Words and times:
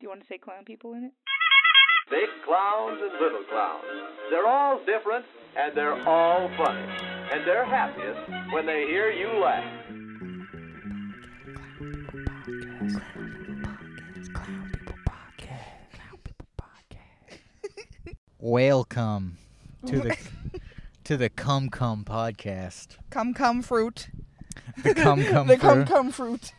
Do 0.00 0.04
you 0.06 0.08
want 0.08 0.22
to 0.22 0.26
say 0.28 0.38
clown 0.38 0.64
people 0.64 0.94
in 0.94 1.04
it? 1.04 1.12
Big 2.08 2.30
clowns 2.46 2.98
and 3.02 3.12
little 3.20 3.44
clowns. 3.50 3.84
They're 4.30 4.46
all 4.46 4.80
different 4.86 5.26
and 5.54 5.76
they're 5.76 6.08
all 6.08 6.48
funny. 6.56 6.80
And 7.30 7.46
they're 7.46 7.66
happiest 7.66 8.18
when 8.50 8.64
they 8.64 8.86
hear 8.86 9.10
you 9.10 9.28
laugh. 9.28 9.64
Clown 14.32 16.18
people 16.24 16.46
podcast. 16.58 18.14
Welcome 18.38 19.36
to 19.86 20.00
the 20.00 20.16
to 21.04 21.16
the 21.16 21.28
Cum 21.28 21.68
Cum 21.68 22.04
podcast. 22.04 22.96
Come 23.10 23.34
come 23.34 23.62
fruit. 23.62 24.08
The 24.82 24.94
Cum 24.94 25.22
Cum 25.24 25.46
the 25.48 25.56
come 25.56 25.78
fruit. 25.78 25.88
come 25.88 26.10
fruit. 26.10 26.52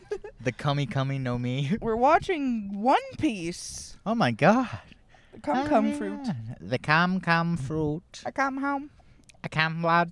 The 0.44 0.52
Cummy 0.52 0.88
Cummy 0.88 1.20
no 1.20 1.38
me. 1.38 1.78
We're 1.82 1.96
watching 1.96 2.82
One 2.82 3.00
Piece. 3.18 3.98
Oh 4.06 4.16
my 4.16 4.32
god. 4.32 4.70
The 5.34 5.40
come 5.40 5.68
come 5.68 5.94
fruit. 5.94 6.28
The 6.60 6.80
Cum 6.80 7.20
Cum 7.20 7.58
fruit. 7.58 8.24
I 8.26 8.32
come 8.32 8.58
home. 8.58 8.90
I 9.44 9.48
cum 9.48 9.82
blood. 9.82 10.12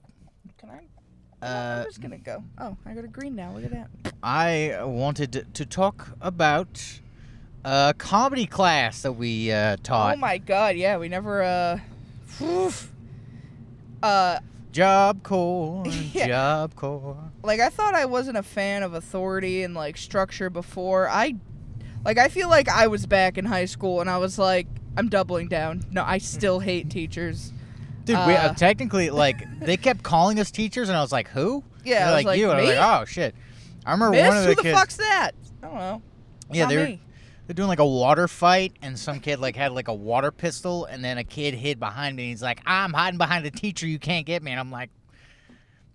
Can 0.59 0.69
I? 0.69 1.45
Uh, 1.45 1.79
I'm 1.79 1.85
just 1.85 2.01
gonna 2.01 2.17
go. 2.17 2.43
Oh, 2.57 2.77
I 2.85 2.93
got 2.93 3.05
a 3.05 3.07
green 3.07 3.35
now. 3.35 3.53
Look 3.53 3.65
at 3.65 3.71
that. 3.71 3.89
I 4.21 4.77
wanted 4.83 5.47
to 5.53 5.65
talk 5.65 6.09
about 6.21 6.99
a 7.63 7.93
comedy 7.97 8.45
class 8.45 9.01
that 9.01 9.13
we 9.13 9.51
uh, 9.51 9.77
taught. 9.81 10.15
Oh 10.15 10.19
my 10.19 10.37
god, 10.37 10.75
yeah, 10.75 10.97
we 10.97 11.09
never 11.09 11.41
uh 11.41 11.79
uh 14.03 14.39
Job 14.71 15.23
Corps. 15.23 15.83
Yeah. 16.13 16.27
Job 16.27 16.75
Corps. 16.75 17.17
like 17.43 17.59
I 17.59 17.69
thought 17.69 17.95
I 17.95 18.05
wasn't 18.05 18.37
a 18.37 18.43
fan 18.43 18.83
of 18.83 18.93
authority 18.93 19.63
and 19.63 19.73
like 19.73 19.97
structure 19.97 20.49
before. 20.49 21.07
I 21.09 21.35
like 22.05 22.17
I 22.17 22.27
feel 22.29 22.49
like 22.49 22.67
I 22.69 22.87
was 22.87 23.05
back 23.05 23.37
in 23.37 23.45
high 23.45 23.65
school 23.65 24.01
and 24.01 24.09
I 24.09 24.17
was 24.17 24.37
like 24.39 24.67
I'm 24.97 25.07
doubling 25.09 25.47
down. 25.47 25.83
No, 25.91 26.03
I 26.03 26.17
still 26.17 26.59
hate 26.59 26.89
teachers. 26.89 27.53
Dude, 28.05 28.17
we, 28.25 28.33
uh, 28.33 28.49
Uh, 28.49 28.53
technically, 28.55 29.09
like, 29.25 29.59
they 29.59 29.77
kept 29.77 30.01
calling 30.03 30.39
us 30.39 30.49
teachers, 30.49 30.89
and 30.89 30.97
I 30.97 31.01
was 31.01 31.11
like, 31.11 31.27
who? 31.29 31.63
Yeah, 31.85 32.09
like, 32.11 32.25
like, 32.25 32.39
you. 32.39 32.49
And 32.49 32.59
I 32.59 32.61
was 32.63 32.75
like, 32.75 33.01
oh, 33.01 33.05
shit. 33.05 33.35
I 33.85 33.91
remember 33.91 34.17
Miss, 34.17 34.27
one 34.27 34.37
of 34.37 34.43
the 34.43 34.49
who 34.49 34.55
the 34.55 34.61
kids. 34.63 34.77
fuck's 34.77 34.97
that? 34.97 35.31
I 35.61 35.67
don't 35.67 35.75
know. 35.75 36.01
yeah, 36.51 36.65
they're 36.65 36.85
me. 36.87 37.01
They're 37.49 37.55
doing 37.55 37.67
like 37.67 37.79
a 37.79 37.85
water 37.85 38.27
fight, 38.27 38.73
and 38.83 38.97
some 38.99 39.19
kid 39.19 39.39
like 39.39 39.55
had 39.55 39.71
like 39.71 39.87
a 39.87 39.93
water 39.93 40.29
pistol, 40.29 40.85
and 40.85 41.03
then 41.03 41.17
a 41.17 41.23
kid 41.23 41.55
hid 41.55 41.79
behind 41.79 42.15
me. 42.15 42.25
And 42.25 42.29
he's 42.29 42.43
like, 42.43 42.61
I'm 42.63 42.93
hiding 42.93 43.17
behind 43.17 43.43
the 43.43 43.49
teacher. 43.49 43.87
You 43.87 43.97
can't 43.97 44.27
get 44.27 44.43
me. 44.43 44.51
And 44.51 44.59
I'm 44.59 44.69
like, 44.69 44.91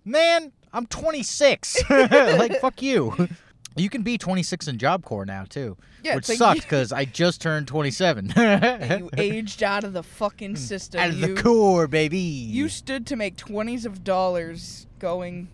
man, 0.03 0.51
I'm 0.73 0.85
26. 0.85 1.81
like, 1.89 2.59
fuck 2.59 2.81
you. 2.81 3.29
You 3.77 3.89
can 3.89 4.03
be 4.03 4.17
26 4.17 4.69
in 4.69 4.77
Job 4.77 5.03
Corps 5.03 5.25
now 5.25 5.43
too, 5.43 5.75
Yeah, 6.01 6.15
which 6.15 6.29
it's 6.29 6.39
sucks 6.39 6.59
like 6.59 6.61
because 6.61 6.93
I 6.93 7.03
just 7.03 7.41
turned 7.41 7.67
27. 7.67 8.31
you 8.37 9.09
aged 9.17 9.63
out 9.63 9.83
of 9.83 9.91
the 9.91 10.01
fucking 10.01 10.53
mm. 10.53 10.57
system. 10.57 11.01
Out 11.01 11.09
of 11.09 11.19
you, 11.19 11.35
the 11.35 11.43
core, 11.43 11.85
baby. 11.85 12.17
you 12.17 12.69
stood 12.69 13.05
to 13.07 13.17
make 13.17 13.35
twenties 13.35 13.85
of 13.85 14.01
dollars 14.05 14.87
going 14.99 15.49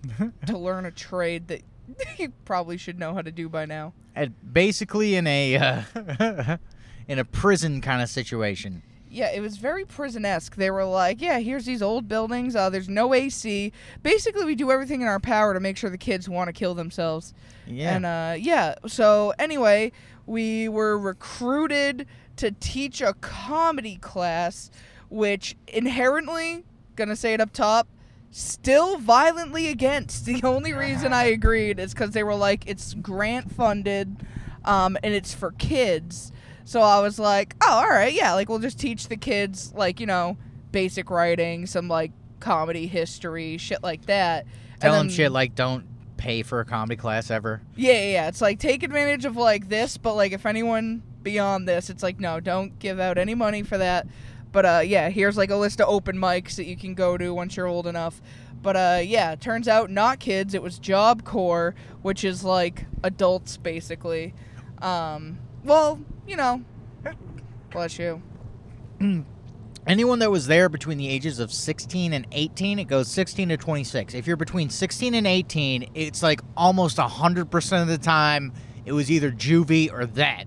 to 0.45 0.55
learn 0.55 0.85
a 0.85 0.91
trade 0.91 1.47
that 1.47 1.63
you 2.17 2.31
probably 2.45 2.77
should 2.77 2.99
know 2.99 3.13
how 3.13 3.21
to 3.21 3.31
do 3.31 3.49
by 3.49 3.65
now. 3.65 3.93
and 4.15 4.33
basically 4.53 5.15
in 5.15 5.27
a 5.27 5.55
uh, 5.57 6.57
in 7.07 7.19
a 7.19 7.25
prison 7.25 7.81
kind 7.81 8.01
of 8.01 8.09
situation. 8.09 8.83
Yeah, 9.13 9.29
it 9.29 9.41
was 9.41 9.57
very 9.57 9.83
prison-esque. 9.83 10.55
They 10.55 10.71
were 10.71 10.85
like, 10.85 11.21
"Yeah, 11.21 11.39
here's 11.39 11.65
these 11.65 11.81
old 11.81 12.07
buildings. 12.07 12.55
Uh, 12.55 12.69
there's 12.69 12.87
no 12.87 13.13
AC. 13.13 13.73
Basically, 14.03 14.45
we 14.45 14.55
do 14.55 14.71
everything 14.71 15.01
in 15.01 15.07
our 15.07 15.19
power 15.19 15.53
to 15.53 15.59
make 15.59 15.75
sure 15.75 15.89
the 15.89 15.97
kids 15.97 16.29
want 16.29 16.47
to 16.47 16.53
kill 16.53 16.73
themselves." 16.75 17.33
Yeah. 17.67 17.93
And 17.95 18.05
uh, 18.05 18.35
yeah, 18.39 18.75
so 18.87 19.33
anyway, 19.37 19.91
we 20.25 20.69
were 20.69 20.97
recruited 20.97 22.07
to 22.37 22.51
teach 22.51 23.01
a 23.01 23.13
comedy 23.15 23.97
class, 23.97 24.71
which 25.09 25.57
inherently, 25.67 26.63
gonna 26.95 27.17
say 27.17 27.33
it 27.33 27.41
up 27.41 27.51
top, 27.51 27.89
still 28.31 28.97
violently 28.97 29.67
against. 29.67 30.25
The 30.25 30.41
only 30.43 30.73
reason 30.73 31.13
I 31.13 31.25
agreed 31.25 31.79
is 31.79 31.93
because 31.93 32.11
they 32.11 32.23
were 32.23 32.35
like, 32.35 32.63
it's 32.67 32.93
grant 32.95 33.51
funded, 33.53 34.25
um, 34.65 34.97
and 35.03 35.13
it's 35.13 35.33
for 35.33 35.51
kids. 35.51 36.31
So 36.63 36.81
I 36.81 37.01
was 37.01 37.19
like, 37.19 37.55
oh, 37.61 37.69
all 37.69 37.89
right, 37.89 38.13
yeah, 38.13 38.33
like 38.33 38.49
we'll 38.49 38.59
just 38.59 38.79
teach 38.79 39.07
the 39.09 39.17
kids, 39.17 39.73
like 39.75 39.99
you 39.99 40.05
know, 40.05 40.37
basic 40.71 41.09
writing, 41.09 41.65
some 41.65 41.87
like 41.87 42.11
comedy 42.39 42.87
history, 42.87 43.57
shit 43.57 43.83
like 43.83 44.05
that. 44.05 44.45
Tell 44.79 44.93
them 44.93 45.09
shit 45.09 45.31
like 45.31 45.53
don't 45.53 45.85
pay 46.17 46.43
for 46.43 46.59
a 46.59 46.65
comedy 46.65 46.95
class 46.95 47.29
ever. 47.31 47.61
yeah, 47.75 47.93
yeah, 47.93 48.11
yeah. 48.11 48.27
It's 48.27 48.41
like 48.41 48.59
take 48.59 48.83
advantage 48.83 49.25
of 49.25 49.35
like 49.35 49.69
this, 49.69 49.97
but 49.97 50.15
like 50.15 50.31
if 50.31 50.45
anyone 50.45 51.03
beyond 51.23 51.67
this, 51.67 51.89
it's 51.89 52.03
like 52.03 52.19
no, 52.19 52.39
don't 52.39 52.79
give 52.79 52.99
out 52.99 53.17
any 53.17 53.35
money 53.35 53.63
for 53.63 53.77
that. 53.77 54.07
But 54.51 54.65
uh, 54.65 54.81
yeah, 54.83 55.09
here's 55.09 55.37
like 55.37 55.49
a 55.49 55.55
list 55.55 55.79
of 55.79 55.87
open 55.87 56.17
mics 56.17 56.55
that 56.55 56.65
you 56.65 56.75
can 56.75 56.93
go 56.93 57.17
to 57.17 57.33
once 57.33 57.55
you're 57.55 57.67
old 57.67 57.87
enough. 57.87 58.21
But 58.61 58.75
uh, 58.75 59.01
yeah, 59.03 59.35
turns 59.35 59.67
out 59.67 59.89
not 59.89 60.19
kids. 60.19 60.53
It 60.53 60.61
was 60.61 60.77
Job 60.77 61.23
Corps, 61.23 61.73
which 62.01 62.23
is 62.23 62.43
like 62.43 62.85
adults 63.03 63.57
basically. 63.57 64.33
Um, 64.81 65.39
well, 65.63 65.99
you 66.27 66.35
know, 66.35 66.63
bless 67.71 67.97
you. 67.97 68.21
Anyone 69.87 70.19
that 70.19 70.29
was 70.29 70.45
there 70.45 70.69
between 70.69 70.99
the 70.99 71.09
ages 71.09 71.39
of 71.39 71.51
16 71.51 72.13
and 72.13 72.27
18, 72.31 72.77
it 72.77 72.83
goes 72.83 73.07
16 73.07 73.49
to 73.49 73.57
26. 73.57 74.13
If 74.13 74.27
you're 74.27 74.37
between 74.37 74.69
16 74.69 75.15
and 75.15 75.25
18, 75.25 75.89
it's 75.95 76.21
like 76.21 76.41
almost 76.55 76.97
100% 76.97 77.81
of 77.81 77.87
the 77.87 77.97
time 77.97 78.53
it 78.85 78.91
was 78.91 79.09
either 79.09 79.31
juvie 79.31 79.91
or 79.91 80.05
that. 80.05 80.45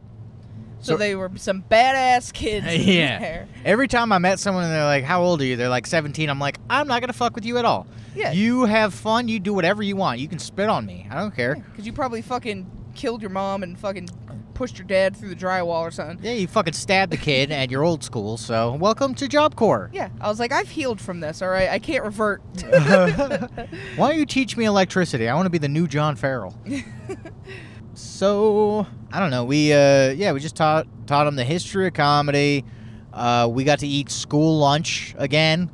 So, 0.85 0.93
So- 0.93 0.97
they 0.99 1.15
were 1.15 1.31
some 1.37 1.63
badass 1.71 2.33
kids. 2.33 2.67
Yeah. 2.77 3.19
there. 3.19 3.49
Every 3.65 3.89
time 3.89 4.13
I 4.13 4.19
met 4.19 4.39
someone 4.39 4.65
and 4.65 4.73
they're 4.73 4.85
like, 4.85 5.05
How 5.05 5.23
old 5.23 5.41
are 5.41 5.45
you? 5.45 5.57
They're 5.57 5.69
like 5.69 5.87
17. 5.87 6.29
I'm 6.29 6.39
like, 6.39 6.59
I'm 6.69 6.87
not 6.87 7.01
going 7.01 7.09
to 7.09 7.17
fuck 7.19 7.35
with 7.35 7.45
you 7.45 7.57
at 7.59 7.65
all. 7.65 7.87
Yeah. 8.15 8.33
You 8.33 8.65
have 8.67 8.93
fun. 8.95 9.29
You 9.29 9.41
do 9.41 9.55
whatever 9.55 9.83
you 9.83 9.97
want. 9.97 10.21
You 10.21 10.29
can 10.29 10.39
spit 10.39 10.69
on 10.69 10.85
me. 10.87 11.07
I 11.11 11.17
don't 11.17 11.35
care. 11.35 11.55
Because 11.57 11.87
you 11.87 11.93
probably 11.93 12.23
fucking 12.23 12.71
killed 12.95 13.23
your 13.23 13.31
mom 13.31 13.63
and 13.63 13.79
fucking 13.79 14.09
pushed 14.53 14.79
your 14.79 14.87
dad 14.87 15.17
through 15.17 15.31
the 15.31 15.35
drywall 15.35 15.81
or 15.81 15.91
something. 15.91 16.21
Yeah, 16.23 16.35
you 16.35 16.47
fucking 16.47 16.75
stabbed 16.75 17.11
the 17.13 17.17
kid 17.17 17.51
and 17.51 17.73
you're 17.73 17.83
old 17.83 18.05
school, 18.05 18.37
so 18.37 18.75
welcome 18.75 19.13
to 19.17 19.27
Job 19.27 19.57
Corps. 19.57 19.91
Yeah, 19.93 20.11
I 20.21 20.29
was 20.29 20.39
like, 20.39 20.53
I've 20.53 20.69
healed 20.69 21.01
from 21.01 21.19
this. 21.19 21.43
All 21.43 21.49
right, 21.49 21.69
I 21.69 21.81
can't 21.81 22.05
revert. 22.05 22.41
Why 22.63 24.09
don't 24.11 24.17
you 24.17 24.27
teach 24.27 24.57
me 24.57 24.65
electricity? 24.67 25.29
I 25.29 25.35
want 25.35 25.47
to 25.47 25.51
be 25.51 25.59
the 25.59 25.69
new 25.69 25.89
John 25.89 26.15
Farrell. 26.15 26.57
so 27.95 28.87
I 29.13 29.21
don't 29.21 29.31
know. 29.31 29.45
We 29.45 29.73
uh 29.73 30.11
yeah 30.11 30.33
we 30.33 30.41
just 30.41 30.57
taught 30.57 30.87
taught 31.07 31.25
them 31.25 31.37
the 31.37 31.45
history 31.45 31.87
of 31.87 31.95
comedy. 31.95 32.65
Uh, 33.13 33.49
we 33.51 33.63
got 33.63 33.79
to 33.79 33.87
eat 33.87 34.11
school 34.11 34.59
lunch 34.59 35.15
again. 35.19 35.71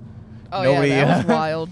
oh 0.53 0.63
Nobody, 0.63 0.89
yeah, 0.91 1.05
that 1.07 1.17
was 1.19 1.25
uh, 1.27 1.29
wild. 1.35 1.71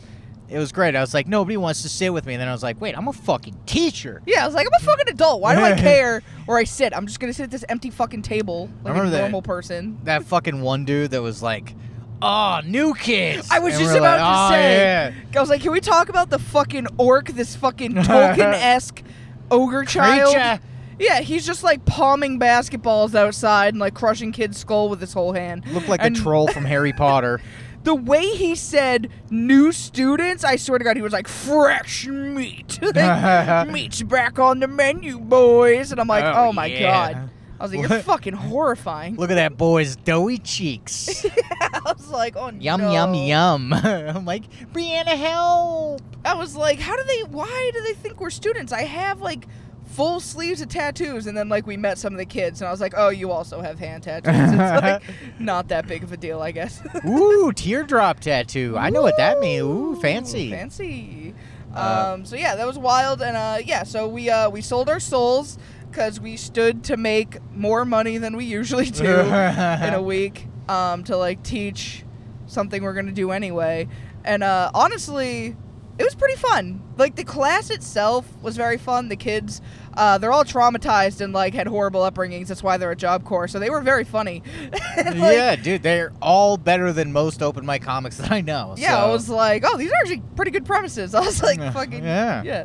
It 0.48 0.58
was 0.58 0.72
great. 0.72 0.96
I 0.96 1.00
was 1.02 1.12
like 1.12 1.26
nobody 1.28 1.58
wants 1.58 1.82
to 1.82 1.90
sit 1.90 2.10
with 2.10 2.24
me, 2.24 2.32
and 2.34 2.40
then 2.40 2.48
I 2.48 2.52
was 2.52 2.62
like, 2.62 2.80
wait, 2.80 2.96
I'm 2.96 3.06
a 3.06 3.12
fucking 3.12 3.54
teacher. 3.66 4.22
Yeah, 4.26 4.44
I 4.44 4.46
was 4.46 4.54
like, 4.54 4.66
I'm 4.66 4.80
a 4.82 4.84
fucking 4.84 5.08
adult. 5.10 5.42
Why 5.42 5.54
do 5.54 5.60
I 5.60 5.74
care 5.78 6.22
where 6.46 6.56
I 6.56 6.64
sit? 6.64 6.96
I'm 6.96 7.06
just 7.06 7.20
gonna 7.20 7.34
sit 7.34 7.44
at 7.44 7.50
this 7.50 7.66
empty 7.68 7.90
fucking 7.90 8.22
table 8.22 8.70
like 8.82 8.92
a 8.92 8.94
Remember 8.96 9.10
that- 9.10 9.20
normal 9.20 9.42
person. 9.42 9.98
That 10.04 10.24
fucking 10.24 10.62
one 10.62 10.86
dude 10.86 11.10
that 11.10 11.20
was 11.20 11.42
like, 11.42 11.74
oh, 12.22 12.62
new 12.64 12.94
kids. 12.94 13.46
I 13.50 13.58
was 13.58 13.74
And 13.74 13.82
just 13.84 13.94
about 13.94 14.20
like, 14.20 14.20
to 14.20 14.46
"Oh, 14.46 14.50
say. 14.58 14.78
yeah." 14.78 15.12
I 15.36 15.40
was 15.40 15.50
like, 15.50 15.60
can 15.60 15.72
we 15.72 15.80
talk 15.80 16.08
about 16.08 16.30
the 16.30 16.38
fucking 16.38 16.86
orc, 16.96 17.28
this 17.28 17.54
fucking 17.56 17.92
Tolkien-esque 17.92 19.02
ogre 19.50 19.84
child? 19.84 20.60
Yeah, 21.00 21.20
he's 21.20 21.46
just 21.46 21.62
like 21.62 21.84
palming 21.84 22.40
basketballs 22.40 23.14
outside 23.14 23.74
and 23.74 23.78
like 23.78 23.94
crushing 23.94 24.32
kids' 24.32 24.58
skull 24.58 24.88
with 24.88 25.00
his 25.00 25.12
whole 25.12 25.32
hand. 25.32 25.64
Looked 25.68 25.88
like 25.88 26.00
And- 26.02 26.16
the 26.16 26.20
troll 26.20 26.48
from 26.48 26.64
Harry 26.64 26.92
Potter. 26.96 27.40
the 27.84 27.94
way 27.94 28.26
he 28.26 28.54
said 28.56 29.08
new 29.30 29.70
students, 29.70 30.42
I 30.42 30.56
swear 30.56 30.78
to 30.78 30.84
God, 30.84 30.96
he 30.96 31.02
was 31.02 31.12
like 31.12 31.28
fresh 31.28 32.06
meat. 32.08 32.80
Meat's 33.72 34.02
back 34.02 34.38
on 34.40 34.58
the 34.58 34.66
menu, 34.68 35.20
boys. 35.20 35.92
And 35.92 36.00
I'm 36.00 36.08
like, 36.08 36.24
oh, 36.24 36.48
Oh, 36.48 36.52
my 36.52 36.66
yeah. 36.66 37.12
God. 37.12 37.30
I 37.60 37.64
was 37.64 37.74
like, 37.74 37.88
you're 37.88 38.00
fucking 38.02 38.34
horrifying. 38.34 39.16
Look 39.16 39.30
at 39.30 39.34
that 39.34 39.56
boy's 39.56 39.96
doughy 39.96 40.38
cheeks. 40.38 41.24
I 41.60 41.80
was 41.84 42.08
like, 42.08 42.36
oh 42.36 42.50
Yum 42.50 42.80
no. 42.80 42.92
yum 42.92 43.14
yum. 43.14 43.72
I'm 43.74 44.24
like, 44.24 44.44
Brianna, 44.72 45.16
help! 45.16 46.02
I 46.24 46.34
was 46.34 46.54
like, 46.54 46.78
how 46.78 46.96
do 46.96 47.02
they? 47.04 47.22
Why 47.24 47.70
do 47.74 47.82
they 47.82 47.94
think 47.94 48.20
we're 48.20 48.30
students? 48.30 48.72
I 48.72 48.82
have 48.82 49.20
like 49.20 49.46
full 49.86 50.20
sleeves 50.20 50.60
of 50.60 50.68
tattoos, 50.68 51.26
and 51.26 51.36
then 51.36 51.48
like 51.48 51.66
we 51.66 51.76
met 51.76 51.98
some 51.98 52.12
of 52.12 52.18
the 52.18 52.24
kids, 52.24 52.60
and 52.60 52.68
I 52.68 52.70
was 52.70 52.80
like, 52.80 52.94
oh, 52.96 53.08
you 53.08 53.32
also 53.32 53.60
have 53.60 53.78
hand 53.78 54.04
tattoos. 54.04 54.34
It's 54.34 54.52
like 54.82 55.02
not 55.40 55.68
that 55.68 55.88
big 55.88 56.04
of 56.04 56.12
a 56.12 56.16
deal, 56.16 56.40
I 56.40 56.52
guess. 56.52 56.80
Ooh, 57.06 57.52
teardrop 57.52 58.20
tattoo. 58.20 58.76
I 58.78 58.90
know 58.90 59.02
what 59.02 59.16
that 59.16 59.40
means. 59.40 59.62
Ooh, 59.62 59.98
fancy. 60.00 60.50
fancy. 60.50 61.34
Uh, 61.74 62.12
um. 62.14 62.24
So 62.24 62.36
yeah, 62.36 62.54
that 62.54 62.66
was 62.66 62.78
wild, 62.78 63.20
and 63.20 63.36
uh, 63.36 63.58
yeah. 63.64 63.82
So 63.82 64.06
we 64.06 64.30
uh 64.30 64.48
we 64.48 64.60
sold 64.60 64.88
our 64.88 65.00
souls 65.00 65.58
because 65.90 66.20
we 66.20 66.36
stood 66.36 66.84
to 66.84 66.96
make 66.96 67.38
more 67.52 67.84
money 67.84 68.18
than 68.18 68.36
we 68.36 68.44
usually 68.44 68.86
do 68.90 69.04
in 69.04 69.94
a 69.94 70.02
week. 70.02 70.46
Um, 70.68 71.02
to 71.04 71.16
like 71.16 71.42
teach 71.42 72.04
something 72.46 72.82
we're 72.82 72.92
gonna 72.92 73.10
do 73.12 73.30
anyway, 73.30 73.88
and 74.24 74.42
uh, 74.42 74.70
honestly, 74.74 75.56
it 75.98 76.04
was 76.04 76.14
pretty 76.14 76.36
fun. 76.36 76.82
Like 76.98 77.16
the 77.16 77.24
class 77.24 77.70
itself 77.70 78.26
was 78.42 78.56
very 78.56 78.76
fun. 78.76 79.08
The 79.08 79.16
kids, 79.16 79.60
uh, 79.94 80.18
they're 80.18 80.32
all 80.32 80.44
traumatized 80.44 81.20
and 81.20 81.32
like 81.32 81.54
had 81.54 81.66
horrible 81.66 82.00
upbringings. 82.02 82.48
That's 82.48 82.62
why 82.62 82.76
they're 82.76 82.90
a 82.90 82.96
job 82.96 83.24
corps. 83.24 83.48
So 83.48 83.58
they 83.58 83.70
were 83.70 83.80
very 83.80 84.04
funny. 84.04 84.42
Like, 84.98 85.36
yeah, 85.36 85.54
dude, 85.56 85.82
they're 85.84 86.12
all 86.20 86.56
better 86.56 86.92
than 86.92 87.12
most 87.12 87.40
open 87.40 87.64
mic 87.64 87.82
comics 87.82 88.16
that 88.18 88.32
I 88.32 88.40
know. 88.40 88.74
Yeah, 88.76 89.02
I 89.02 89.10
was 89.10 89.28
like, 89.28 89.62
oh, 89.64 89.76
these 89.78 89.90
are 89.90 89.94
actually 90.00 90.22
pretty 90.34 90.50
good 90.50 90.64
premises. 90.66 91.14
I 91.14 91.20
was 91.20 91.40
like, 91.42 91.58
fucking 91.72 92.02
Yeah. 92.02 92.42
yeah. 92.42 92.64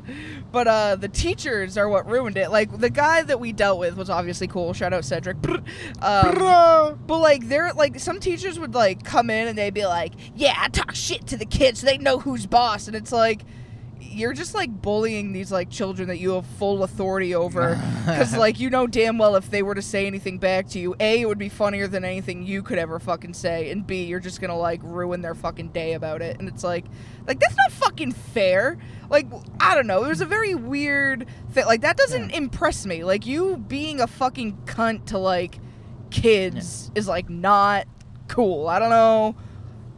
But 0.52 0.68
uh, 0.68 0.96
the 0.96 1.08
teachers 1.10 1.78
are 1.78 1.88
what 1.88 2.08
ruined 2.10 2.38
it. 2.38 2.50
Like 2.50 2.76
the 2.80 2.90
guy 2.90 3.22
that 3.22 3.40
we 3.40 3.54
dealt 3.54 3.80
with 3.80 3.96
was 3.96 4.10
obviously 4.10 4.48
cool. 4.48 4.74
Shout 4.74 4.94
out 4.94 5.06
Cedric. 5.06 5.38
Um, 6.02 7.00
but 7.08 7.20
like 7.20 7.48
they're 7.48 7.74
like 7.74 8.00
some 8.00 8.20
teachers 8.20 8.60
would 8.60 8.74
like 8.74 9.04
come 9.04 9.30
in 9.30 9.48
and 9.48 9.58
they'd 9.58 9.74
be 9.74 9.86
like, 9.86 10.14
"Yeah, 10.36 10.56
I 10.58 10.68
talk 10.70 10.96
shit 10.96 11.28
to 11.28 11.38
the 11.38 11.46
kids 11.46 11.80
so 11.82 11.86
they 11.88 11.98
know 11.98 12.20
who's 12.20 12.46
boss," 12.46 12.88
and 12.88 12.96
it's 12.96 13.12
like. 13.12 13.44
You're 14.12 14.34
just 14.34 14.54
like 14.54 14.70
bullying 14.82 15.34
these 15.34 15.52
like 15.52 15.70
children 15.70 16.08
that 16.08 16.18
you 16.18 16.32
have 16.32 16.46
full 16.46 16.84
authority 16.84 17.34
over, 17.36 17.82
because 18.06 18.36
like 18.36 18.60
you 18.60 18.70
know 18.70 18.88
damn 18.88 19.18
well 19.18 19.36
if 19.36 19.50
they 19.50 19.64
were 19.64 19.76
to 19.76 19.82
say 19.82 20.08
anything 20.08 20.38
back 20.38 20.68
to 20.70 20.80
you, 20.80 20.96
a 21.00 21.22
it 21.22 21.26
would 21.26 21.38
be 21.38 21.50
funnier 21.50 21.88
than 21.88 22.04
anything 22.04 22.44
you 22.44 22.62
could 22.62 22.78
ever 22.78 23.00
fucking 23.00 23.34
say, 23.34 23.72
and 23.72 23.88
b 23.88 24.04
you're 24.06 24.20
just 24.20 24.42
gonna 24.42 24.58
like 24.58 24.82
ruin 24.84 25.22
their 25.22 25.36
fucking 25.36 25.70
day 25.70 25.94
about 25.94 26.22
it, 26.22 26.40
and 26.40 26.48
it's 26.48 26.64
like, 26.64 26.86
like 27.28 27.40
that's 27.40 27.56
not 27.58 27.72
fucking 27.72 28.12
fair. 28.12 28.78
Like 29.10 29.28
I 29.60 29.76
don't 29.76 29.88
know, 29.88 30.04
it 30.04 30.10
was 30.10 30.22
a 30.22 30.26
very 30.26 30.56
weird 30.56 31.28
thing. 31.52 31.66
Like 31.66 31.82
that 31.82 31.98
doesn't 31.98 32.32
impress 32.32 32.86
me. 32.86 33.04
Like 33.04 33.26
you 33.26 33.58
being 33.58 34.00
a 34.00 34.08
fucking 34.08 34.58
cunt 34.66 35.06
to 35.08 35.18
like 35.18 35.60
kids 36.12 36.92
is 36.96 37.08
like 37.08 37.30
not 37.30 37.88
cool. 38.28 38.68
I 38.68 38.80
don't 38.80 38.90
know 38.90 39.36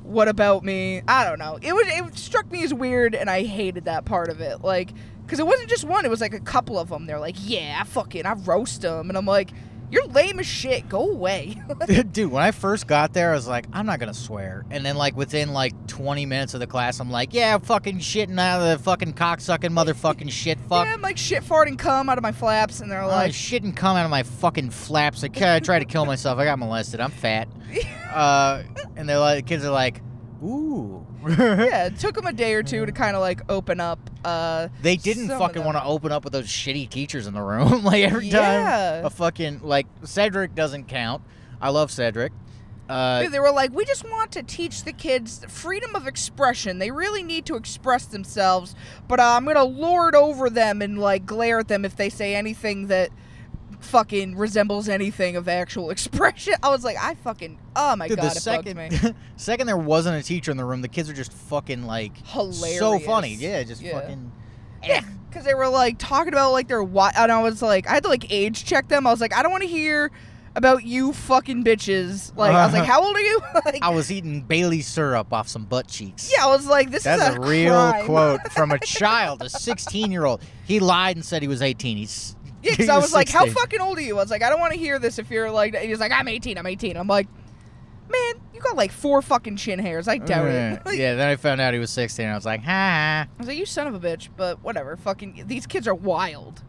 what 0.05 0.27
about 0.27 0.63
me. 0.63 1.01
I 1.07 1.25
don't 1.25 1.39
know. 1.39 1.57
It 1.61 1.73
was 1.73 1.87
it 1.87 2.17
struck 2.17 2.51
me 2.51 2.63
as 2.63 2.73
weird, 2.73 3.15
and 3.15 3.29
I 3.29 3.43
hated 3.43 3.85
that 3.85 4.05
part 4.05 4.29
of 4.29 4.39
it. 4.39 4.61
Like, 4.61 4.91
because 5.25 5.39
it 5.39 5.47
wasn't 5.47 5.69
just 5.69 5.83
one; 5.83 6.05
it 6.05 6.09
was 6.09 6.21
like 6.21 6.33
a 6.33 6.39
couple 6.39 6.77
of 6.77 6.89
them. 6.89 7.05
They're 7.05 7.19
like, 7.19 7.35
"Yeah, 7.39 7.83
fucking 7.83 8.25
I 8.25 8.33
roast 8.33 8.81
them," 8.81 9.09
and 9.09 9.17
I'm 9.17 9.25
like, 9.25 9.51
"You're 9.95 10.05
lame 10.07 10.39
as 10.39 10.45
shit. 10.45 10.87
Go 10.89 11.09
away." 11.09 11.55
Dude, 12.11 12.31
when 12.31 12.43
I 12.43 12.51
first 12.51 12.85
got 12.87 13.13
there, 13.13 13.31
I 13.31 13.35
was 13.35 13.47
like, 13.47 13.65
I'm 13.73 13.85
not 13.85 13.99
gonna 13.99 14.13
swear. 14.13 14.65
And 14.69 14.85
then, 14.85 14.95
like, 14.97 15.15
within 15.15 15.53
like 15.53 15.87
20 15.87 16.25
minutes 16.25 16.53
of 16.53 16.59
the 16.59 16.67
class, 16.67 16.99
I'm 16.99 17.09
like, 17.09 17.33
yeah, 17.33 17.57
fucking 17.57 17.99
shitting 17.99 18.39
out 18.39 18.61
of 18.61 18.77
the 18.77 18.83
fucking 18.83 19.13
cocksucking 19.13 19.71
motherfucking 19.71 20.29
shit 20.31 20.59
fuck. 20.59 20.85
yeah, 20.85 20.93
I'm 20.93 21.01
like 21.01 21.17
shit 21.17 21.43
farting 21.43 21.79
cum 21.79 22.09
out 22.09 22.17
of 22.17 22.21
my 22.21 22.31
flaps, 22.31 22.81
and 22.81 22.91
they're 22.91 23.01
Oh, 23.03 23.07
like, 23.07 23.33
shit 23.33 23.63
and 23.63 23.75
come 23.75 23.95
out 23.97 24.05
of 24.05 24.11
my 24.11 24.23
fucking 24.23 24.69
flaps. 24.71 25.23
I, 25.23 25.27
tried 25.59 25.79
to 25.79 25.85
kill 25.85 26.05
myself. 26.05 26.37
I 26.37 26.45
got 26.45 26.59
molested. 26.59 26.99
I'm 26.99 27.11
fat. 27.11 27.47
Uh, 28.13 28.63
and 28.95 29.07
they're 29.09 29.19
like, 29.19 29.37
the 29.43 29.47
kids 29.47 29.63
are 29.65 29.71
like, 29.71 30.01
ooh. 30.45 31.05
yeah, 31.27 31.85
it 31.87 31.97
took 31.99 32.15
them 32.15 32.25
a 32.27 32.33
day 32.33 32.53
or 32.53 32.63
two 32.63 32.85
to 32.85 32.91
kind 32.91 33.15
of 33.15 33.21
like 33.21 33.41
open 33.49 33.79
up. 33.79 33.99
Uh, 34.23 34.67
They 34.81 34.95
didn't 34.95 35.29
fucking 35.29 35.63
want 35.63 35.77
to 35.77 35.83
open 35.83 36.11
up 36.11 36.23
with 36.23 36.33
those 36.33 36.47
shitty 36.47 36.89
teachers 36.89 37.27
in 37.27 37.33
the 37.33 37.41
room. 37.41 37.83
like 37.83 38.03
every 38.03 38.27
Yeah. 38.27 38.97
time 39.01 39.05
a 39.05 39.09
fucking 39.09 39.61
like 39.63 39.87
Cedric 40.03 40.53
doesn't 40.55 40.87
count. 40.87 41.23
I 41.61 41.69
love 41.69 41.89
Cedric. 41.91 42.31
Uh, 42.87 43.27
they 43.29 43.39
were 43.39 43.49
like, 43.51 43.73
we 43.73 43.83
just 43.83 44.03
want 44.07 44.31
to 44.33 44.43
teach 44.43 44.83
the 44.83 44.93
kids 44.93 45.43
freedom 45.47 45.95
of 45.95 46.05
expression. 46.05 46.77
They 46.77 46.91
really 46.91 47.23
need 47.23 47.47
to 47.47 47.55
express 47.55 48.05
themselves, 48.05 48.75
but 49.07 49.19
uh, 49.19 49.23
I'm 49.23 49.45
gonna 49.45 49.63
lord 49.63 50.13
over 50.13 50.51
them 50.51 50.83
and 50.83 50.99
like 50.99 51.25
glare 51.25 51.59
at 51.59 51.67
them 51.67 51.83
if 51.83 51.95
they 51.95 52.09
say 52.09 52.35
anything 52.35 52.85
that 52.87 53.09
fucking 53.85 54.35
resembles 54.35 54.89
anything 54.89 55.35
of 55.35 55.47
actual 55.47 55.89
expression. 55.91 56.53
I 56.63 56.69
was 56.69 56.83
like, 56.83 56.97
I 56.99 57.15
fucking, 57.15 57.59
oh 57.75 57.95
my 57.95 58.07
dude, 58.07 58.17
god, 58.17 58.25
the 58.31 58.39
second 58.39 59.15
second 59.37 59.67
there 59.67 59.77
wasn't 59.77 60.17
a 60.17 60.23
teacher 60.23 60.51
in 60.51 60.57
the 60.57 60.65
room, 60.65 60.81
the 60.81 60.87
kids 60.87 61.09
are 61.09 61.13
just 61.13 61.31
fucking 61.33 61.85
like 61.85 62.17
Hilarious. 62.27 62.79
so 62.79 62.99
funny. 62.99 63.35
Yeah, 63.35 63.63
just 63.63 63.81
Yeah. 63.81 63.99
fucking. 63.99 64.31
Yeah, 64.83 64.95
eh. 64.97 65.01
because 65.29 65.45
they 65.45 65.53
were 65.55 65.69
like 65.69 65.97
talking 65.97 66.33
about 66.33 66.51
like 66.51 66.67
their 66.67 66.83
what, 66.83 67.17
and 67.17 67.31
I 67.31 67.41
was 67.41 67.61
like, 67.61 67.87
I 67.87 67.93
had 67.93 68.03
to 68.03 68.09
like 68.09 68.31
age 68.31 68.65
check 68.65 68.87
them. 68.87 69.07
I 69.07 69.11
was 69.11 69.21
like, 69.21 69.33
I 69.33 69.41
don't 69.41 69.51
want 69.51 69.63
to 69.63 69.69
hear 69.69 70.11
about 70.55 70.83
you 70.85 71.11
fucking 71.11 71.63
bitches. 71.65 72.35
Like, 72.37 72.53
I 72.53 72.65
was 72.65 72.73
like, 72.73 72.85
how 72.87 73.03
old 73.03 73.15
are 73.15 73.19
you? 73.19 73.41
like, 73.65 73.79
I 73.81 73.89
was 73.89 74.09
eating 74.11 74.41
Bailey 74.41 74.81
syrup 74.81 75.33
off 75.33 75.47
some 75.49 75.65
butt 75.65 75.87
cheeks. 75.87 76.31
yeah, 76.35 76.45
I 76.45 76.47
was 76.47 76.65
like, 76.67 76.91
this 76.91 77.03
That's 77.03 77.21
is 77.29 77.35
a 77.35 77.41
a, 77.41 77.45
real 77.47 77.73
crime. 77.73 78.05
quote 78.05 78.51
from 78.53 78.71
a 78.71 78.79
child, 78.79 79.41
a 79.41 79.49
16 79.49 80.11
year 80.11 80.23
old. 80.23 80.41
He 80.65 80.79
lied 80.79 81.15
and 81.17 81.25
said 81.25 81.41
he 81.41 81.47
was 81.49 81.61
18. 81.61 81.97
He's 81.97 82.35
Yeah, 82.65 82.71
because 82.71 82.89
I 82.89 82.97
was 82.97 83.13
like, 83.13 83.29
how 83.29 83.45
fucking 83.45 83.79
old 83.79 83.99
are 83.99 84.01
you? 84.01 84.17
I 84.17 84.21
was 84.21 84.31
like, 84.31 84.41
I 84.41 84.49
don't 84.49 84.59
want 84.59 84.73
to 84.73 84.79
hear 84.79 84.97
this 84.97 85.19
if 85.19 85.29
you're 85.29 85.51
like, 85.51 85.75
he's 85.75 85.99
like, 85.99 86.11
I'm 86.11 86.27
18, 86.27 86.57
I'm 86.57 86.65
18. 86.65 86.97
I'm 86.97 87.07
like, 87.07 87.27
man, 88.09 88.33
you 88.53 88.59
got 88.59 88.75
like 88.75 88.91
four 88.91 89.21
fucking 89.21 89.57
chin 89.57 89.77
hairs. 89.77 90.07
I 90.07 90.17
doubt 90.17 90.47
it. 90.47 90.83
Like, 90.83 90.97
yeah, 90.97 91.13
then 91.13 91.27
I 91.27 91.35
found 91.35 91.61
out 91.61 91.73
he 91.73 91.79
was 91.79 91.91
16. 91.91 92.25
I 92.27 92.33
was 92.33 92.45
like, 92.45 92.63
ha. 92.63 93.27
I 93.27 93.37
was 93.37 93.47
like, 93.47 93.57
you 93.57 93.67
son 93.67 93.85
of 93.85 93.93
a 93.93 93.99
bitch, 93.99 94.29
but 94.35 94.63
whatever. 94.63 94.97
Fucking, 94.97 95.43
these 95.45 95.67
kids 95.67 95.87
are 95.87 95.93
wild, 95.93 96.63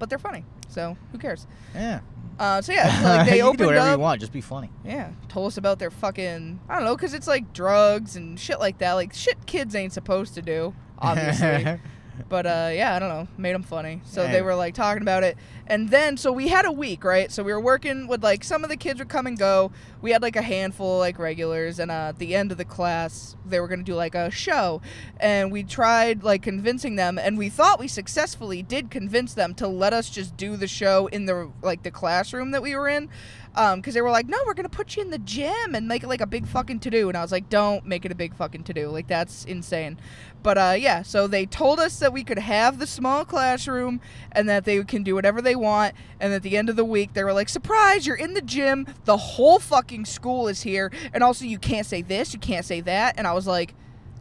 but 0.00 0.10
they're 0.10 0.18
funny. 0.18 0.44
So 0.68 0.96
who 1.12 1.18
cares? 1.18 1.46
Yeah. 1.74 2.00
Uh, 2.38 2.60
so 2.60 2.72
yeah, 2.72 3.00
so, 3.00 3.08
like 3.08 3.28
they 3.28 3.36
you 3.36 3.42
can 3.42 3.46
opened 3.46 3.58
do 3.58 3.66
whatever 3.66 3.88
up. 3.90 3.98
you 3.98 4.02
want, 4.02 4.20
just 4.20 4.32
be 4.32 4.40
funny. 4.40 4.70
Yeah, 4.84 5.12
told 5.28 5.46
us 5.48 5.58
about 5.58 5.78
their 5.78 5.90
fucking 5.90 6.60
I 6.68 6.74
don't 6.74 6.84
know, 6.84 6.96
cause 6.96 7.14
it's 7.14 7.26
like 7.26 7.52
drugs 7.52 8.16
and 8.16 8.40
shit 8.40 8.58
like 8.58 8.78
that, 8.78 8.94
like 8.94 9.12
shit 9.14 9.46
kids 9.46 9.74
ain't 9.74 9.92
supposed 9.92 10.34
to 10.34 10.42
do, 10.42 10.74
obviously. 10.98 11.78
but 12.28 12.46
uh, 12.46 12.70
yeah, 12.72 12.94
I 12.94 12.98
don't 12.98 13.08
know, 13.08 13.28
made 13.38 13.54
them 13.54 13.62
funny. 13.62 14.00
So 14.04 14.26
they 14.26 14.42
were 14.42 14.54
like 14.54 14.74
talking 14.74 15.02
about 15.02 15.22
it, 15.22 15.36
and 15.66 15.88
then 15.88 16.16
so 16.16 16.32
we 16.32 16.48
had 16.48 16.64
a 16.64 16.72
week, 16.72 17.04
right? 17.04 17.30
So 17.30 17.42
we 17.42 17.52
were 17.52 17.60
working 17.60 18.06
with 18.06 18.22
like 18.22 18.44
some 18.44 18.64
of 18.64 18.70
the 18.70 18.76
kids 18.76 18.98
would 18.98 19.08
come 19.08 19.26
and 19.26 19.38
go. 19.38 19.72
We 20.00 20.10
had 20.10 20.22
like 20.22 20.36
a 20.36 20.42
handful 20.42 20.98
like 20.98 21.18
regulars, 21.18 21.78
and 21.78 21.90
uh, 21.90 22.10
at 22.10 22.18
the 22.18 22.34
end 22.34 22.52
of 22.52 22.58
the 22.58 22.64
class, 22.64 23.36
they 23.46 23.60
were 23.60 23.68
gonna 23.68 23.82
do 23.82 23.94
like 23.94 24.14
a 24.14 24.30
show, 24.30 24.80
and 25.18 25.50
we 25.50 25.62
tried 25.62 26.22
like 26.22 26.42
convincing 26.42 26.96
them, 26.96 27.18
and 27.18 27.38
we 27.38 27.48
thought 27.48 27.80
we 27.80 27.88
successfully 27.88 28.62
did 28.62 28.90
convince 28.90 29.34
them 29.34 29.54
to 29.54 29.66
let 29.66 29.92
us 29.92 30.10
just 30.10 30.36
do 30.36 30.56
the 30.56 30.68
show 30.68 31.06
in 31.08 31.26
the 31.26 31.50
like 31.62 31.82
the 31.82 31.90
classroom 31.90 32.50
that 32.50 32.62
we 32.62 32.74
were 32.76 32.88
in 32.88 33.08
um 33.54 33.80
because 33.80 33.94
they 33.94 34.00
were 34.00 34.10
like 34.10 34.26
no 34.26 34.38
we're 34.46 34.54
gonna 34.54 34.68
put 34.68 34.96
you 34.96 35.02
in 35.02 35.10
the 35.10 35.18
gym 35.18 35.74
and 35.74 35.86
make 35.88 36.02
it 36.02 36.08
like 36.08 36.20
a 36.20 36.26
big 36.26 36.46
fucking 36.46 36.80
to-do. 36.80 37.08
And 37.08 37.16
i 37.16 37.22
was 37.22 37.32
like 37.32 37.48
don't 37.48 37.86
make 37.86 38.04
it 38.04 38.12
a 38.12 38.14
big 38.14 38.34
fucking 38.34 38.64
to-do. 38.64 38.88
Like 38.88 39.08
that's 39.08 39.44
insane. 39.44 39.98
But 40.42 40.58
uh 40.58 40.74
yeah 40.78 41.02
so 41.02 41.26
they 41.26 41.46
told 41.46 41.80
us 41.80 41.98
that 41.98 42.12
we 42.12 42.24
could 42.24 42.38
have 42.38 42.78
the 42.78 42.86
small 42.86 43.24
classroom 43.24 44.00
and 44.32 44.48
that 44.48 44.64
they 44.64 44.82
can 44.84 45.02
do 45.02 45.14
whatever 45.14 45.42
they 45.42 45.56
want. 45.56 45.94
And 46.20 46.32
at 46.32 46.42
the 46.42 46.56
end 46.56 46.68
of 46.68 46.76
the 46.76 46.84
week 46.84 47.12
they 47.14 47.24
were 47.24 47.32
like 47.32 47.48
surprise 47.48 48.06
you're 48.06 48.16
in 48.16 48.34
the 48.34 48.42
gym. 48.42 48.86
The 49.04 49.16
whole 49.16 49.58
fucking 49.58 50.04
school 50.06 50.48
is 50.48 50.62
here. 50.62 50.90
And 51.12 51.22
also 51.22 51.44
you 51.44 51.58
can't 51.58 51.86
say 51.86 52.02
this 52.02 52.32
you 52.32 52.40
can't 52.40 52.64
say 52.64 52.80
that. 52.82 53.14
And 53.18 53.26
i 53.26 53.32
was 53.32 53.46
like 53.46 53.74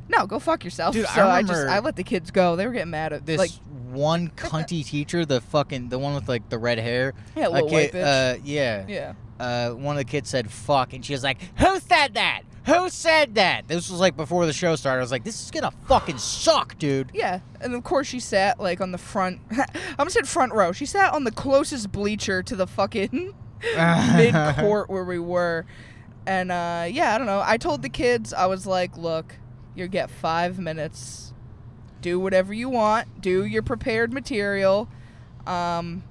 no 0.09 0.27
go 0.27 0.39
fuck 0.39 0.63
yourself. 0.63 0.93
Dude, 0.93 1.05
I 1.05 1.15
so 1.15 1.27
I, 1.27 1.41
just 1.41 1.67
i 1.67 1.79
let 1.79 1.95
the 1.95 2.03
kids 2.03 2.31
go. 2.31 2.55
They 2.55 2.67
were 2.67 2.73
getting 2.73 2.91
mad 2.91 3.13
at 3.13 3.25
This 3.25 3.39
like 3.39 3.51
one 3.93 4.29
cunty 4.29 4.85
teacher, 4.85 5.25
the 5.25 5.41
fucking, 5.41 5.89
the 5.89 5.99
one 5.99 6.15
with 6.15 6.27
like 6.27 6.49
the 6.49 6.57
red 6.57 6.79
hair. 6.79 7.13
yeah 7.35 7.47
a 7.47 7.49
little 7.49 7.69
white 7.69 7.91
bitch 7.91 8.35
uh, 8.35 8.39
yeah. 8.43 8.85
yeah 8.87 9.13
uh, 9.41 9.71
one 9.71 9.95
of 9.95 9.99
the 9.99 10.05
kids 10.05 10.29
said 10.29 10.51
fuck, 10.51 10.93
and 10.93 11.03
she 11.03 11.13
was 11.13 11.23
like, 11.23 11.39
"Who 11.57 11.79
said 11.79 12.13
that? 12.13 12.43
Who 12.67 12.89
said 12.89 13.35
that?" 13.35 13.67
This 13.67 13.89
was 13.89 13.99
like 13.99 14.15
before 14.15 14.45
the 14.45 14.53
show 14.53 14.75
started. 14.75 14.99
I 14.99 15.01
was 15.01 15.11
like, 15.11 15.23
"This 15.23 15.43
is 15.43 15.49
gonna 15.49 15.71
fucking 15.87 16.19
suck, 16.19 16.77
dude." 16.77 17.09
Yeah, 17.11 17.39
and 17.59 17.73
of 17.73 17.83
course 17.83 18.05
she 18.05 18.19
sat 18.19 18.59
like 18.59 18.81
on 18.81 18.91
the 18.91 18.99
front. 18.99 19.39
I 19.51 19.65
almost 19.97 20.13
said 20.13 20.27
front 20.27 20.53
row. 20.53 20.71
She 20.71 20.85
sat 20.85 21.11
on 21.13 21.23
the 21.23 21.31
closest 21.31 21.91
bleacher 21.91 22.43
to 22.43 22.55
the 22.55 22.67
fucking 22.67 23.33
mid 24.15 24.33
court 24.57 24.91
where 24.91 25.03
we 25.03 25.17
were, 25.17 25.65
and 26.27 26.51
uh, 26.51 26.85
yeah, 26.87 27.15
I 27.15 27.17
don't 27.17 27.27
know. 27.27 27.41
I 27.43 27.57
told 27.57 27.81
the 27.81 27.89
kids 27.89 28.33
I 28.33 28.45
was 28.45 28.67
like, 28.67 28.95
"Look, 28.95 29.37
you 29.73 29.87
get 29.87 30.11
five 30.11 30.59
minutes. 30.59 31.30
Do 32.01 32.19
whatever 32.19 32.53
you 32.53 32.69
want. 32.69 33.21
Do 33.21 33.45
your 33.45 33.61
prepared 33.63 34.11
material." 34.13 34.89
Um, 35.47 36.03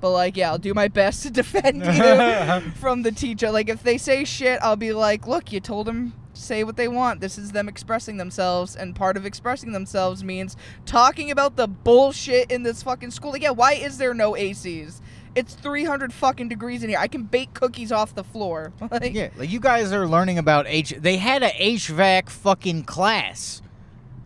but 0.00 0.10
like, 0.10 0.36
yeah, 0.36 0.50
I'll 0.50 0.58
do 0.58 0.74
my 0.74 0.88
best 0.88 1.22
to 1.22 1.30
defend 1.42 1.84
you 1.84 2.72
from 2.80 3.02
the 3.02 3.12
teacher. 3.12 3.50
Like, 3.50 3.68
if 3.68 3.82
they 3.82 3.98
say 3.98 4.24
shit, 4.24 4.58
I'll 4.62 4.76
be 4.76 4.92
like, 4.92 5.26
"Look, 5.26 5.52
you 5.52 5.60
told 5.60 5.86
them." 5.86 6.14
Say 6.38 6.64
what 6.64 6.76
they 6.76 6.86
want. 6.86 7.22
This 7.22 7.38
is 7.38 7.52
them 7.52 7.66
expressing 7.66 8.18
themselves, 8.18 8.76
and 8.76 8.94
part 8.94 9.16
of 9.16 9.24
expressing 9.24 9.72
themselves 9.72 10.22
means 10.22 10.54
talking 10.84 11.30
about 11.30 11.56
the 11.56 11.66
bullshit 11.66 12.50
in 12.52 12.62
this 12.62 12.82
fucking 12.82 13.10
school. 13.10 13.32
Like, 13.32 13.40
yeah, 13.40 13.52
why 13.52 13.72
is 13.72 13.96
there 13.96 14.12
no 14.12 14.32
ACs? 14.32 15.00
It's 15.34 15.54
300 15.54 16.12
fucking 16.12 16.50
degrees 16.50 16.82
in 16.82 16.90
here. 16.90 16.98
I 16.98 17.08
can 17.08 17.22
bake 17.22 17.54
cookies 17.54 17.90
off 17.90 18.14
the 18.14 18.22
floor. 18.22 18.74
Like, 18.90 19.14
Yeah, 19.14 19.30
like 19.38 19.50
you 19.50 19.60
guys 19.60 19.92
are 19.92 20.06
learning 20.06 20.36
about 20.36 20.66
H. 20.66 20.90
They 20.98 21.16
had 21.16 21.42
a 21.42 21.48
HVAC 21.48 22.28
fucking 22.28 22.84
class. 22.84 23.62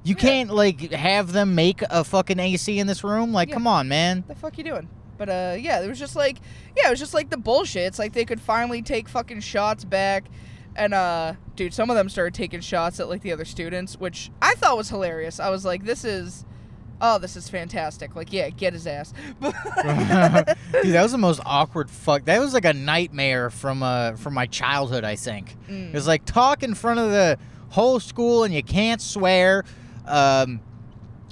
You 0.03 0.15
Yeah. 0.17 0.21
can't 0.21 0.51
like 0.51 0.93
have 0.93 1.33
them 1.33 1.55
make 1.55 1.83
a 1.83 2.05
fucking 2.05 2.39
AC 2.39 2.79
in 2.79 2.87
this 2.87 3.05
room. 3.05 3.33
Like, 3.33 3.49
Yeah. 3.49 3.55
come 3.55 3.67
on, 3.67 3.89
man. 3.89 4.25
the 4.29 4.35
fuck 4.35 4.57
you 4.59 4.65
doing? 4.65 4.89
But 5.19 5.29
uh, 5.29 5.57
yeah, 5.59 5.81
it 5.81 5.89
was 5.89 5.99
just 5.99 6.17
like, 6.17 6.39
yeah, 6.77 6.87
it 6.87 6.91
was 6.91 6.99
just 6.99 7.13
like 7.13 7.29
the 7.29 7.37
bullshit. 7.37 7.83
It's 7.83 7.99
like 7.99 8.15
they 8.15 8.25
could 8.25 8.41
finally 8.41 8.81
take 8.81 9.07
fucking 9.09 9.41
shots 9.41 9.85
back, 9.85 10.25
and 10.75 10.95
uh, 10.95 11.35
dude, 11.57 11.75
some 11.75 11.91
of 11.91 11.97
them 11.97 12.09
started 12.09 12.33
taking 12.33 12.61
shots 12.63 12.99
at 13.01 13.11
like 13.11 13.21
the 13.21 13.31
other 13.33 13.45
students, 13.45 14.01
which 14.01 14.31
I 14.41 14.55
thought 14.55 14.79
was 14.79 14.89
hilarious. 14.89 15.39
I 15.39 15.51
was 15.51 15.67
like, 15.67 15.85
this 15.85 16.07
is, 16.07 16.47
oh, 17.03 17.19
this 17.19 17.37
is 17.37 17.51
fantastic. 17.51 18.17
Like, 18.17 18.33
yeah, 18.33 18.49
get 18.49 18.73
his 18.73 18.87
ass. 18.87 19.13
Dude, 19.41 19.53
that 20.95 21.03
was 21.03 21.13
the 21.13 21.19
most 21.19 21.41
awkward 21.45 21.91
fuck. 21.91 22.25
That 22.25 22.41
was 22.41 22.55
like 22.55 22.65
a 22.65 22.73
nightmare 22.73 23.51
from 23.51 23.83
uh 23.83 24.13
from 24.13 24.35
my 24.35 24.47
childhood. 24.47 25.05
I 25.05 25.17
think 25.17 25.57
Mm. 25.69 25.89
it 25.89 25.95
was 25.95 26.07
like 26.07 26.25
talk 26.25 26.63
in 26.63 26.75
front 26.75 26.99
of 27.01 27.11
the 27.11 27.37
whole 27.71 28.01
school 28.01 28.45
and 28.45 28.55
you 28.55 28.63
can't 28.63 29.01
swear. 29.03 29.65
Um, 30.11 30.61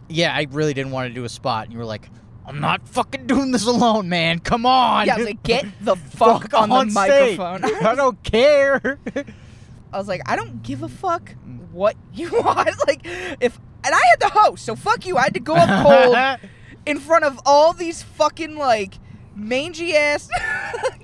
Yeah, 0.09 0.35
I 0.35 0.47
really 0.51 0.73
didn't 0.75 0.93
want 0.93 1.09
to 1.09 1.15
do 1.15 1.25
a 1.25 1.29
spot, 1.29 1.65
and 1.65 1.73
you 1.73 1.79
were 1.79 1.85
like, 1.85 2.09
"I'm 2.47 2.61
not 2.61 2.89
fucking 2.89 3.27
doing 3.27 3.51
this 3.51 3.67
alone, 3.67 4.09
man. 4.09 4.39
Come 4.39 4.65
on." 4.65 5.07
Yeah, 5.07 5.15
I 5.15 5.19
was 5.19 5.27
like, 5.27 5.43
get 5.43 5.67
the 5.83 5.97
fuck, 5.97 6.55
on, 6.55 6.71
the 6.71 6.91
stage. 6.91 7.39
microphone. 7.39 7.65
I 7.87 7.95
don't 7.95 8.23
care. 8.23 8.99
I 9.93 9.99
was 9.99 10.09
like, 10.09 10.23
I 10.27 10.37
don't 10.37 10.63
give 10.63 10.83
a 10.83 10.89
fuck 10.89 11.35
what 11.73 11.97
you 12.15 12.31
want. 12.31 12.71
like, 12.87 13.01
if 13.41 13.59
and 13.85 13.95
I 13.95 14.01
had 14.11 14.21
the 14.21 14.29
host, 14.31 14.65
so 14.65 14.75
fuck 14.77 15.05
you. 15.07 15.17
I 15.17 15.23
had 15.25 15.35
to 15.35 15.41
go 15.41 15.55
up 15.55 15.87
cold 15.87 16.51
in 16.87 16.99
front 17.01 17.25
of 17.25 17.39
all 17.45 17.73
these 17.75 18.03
fucking 18.03 18.57
like 18.57 18.95
mangy 19.35 19.95
ass, 19.95 20.29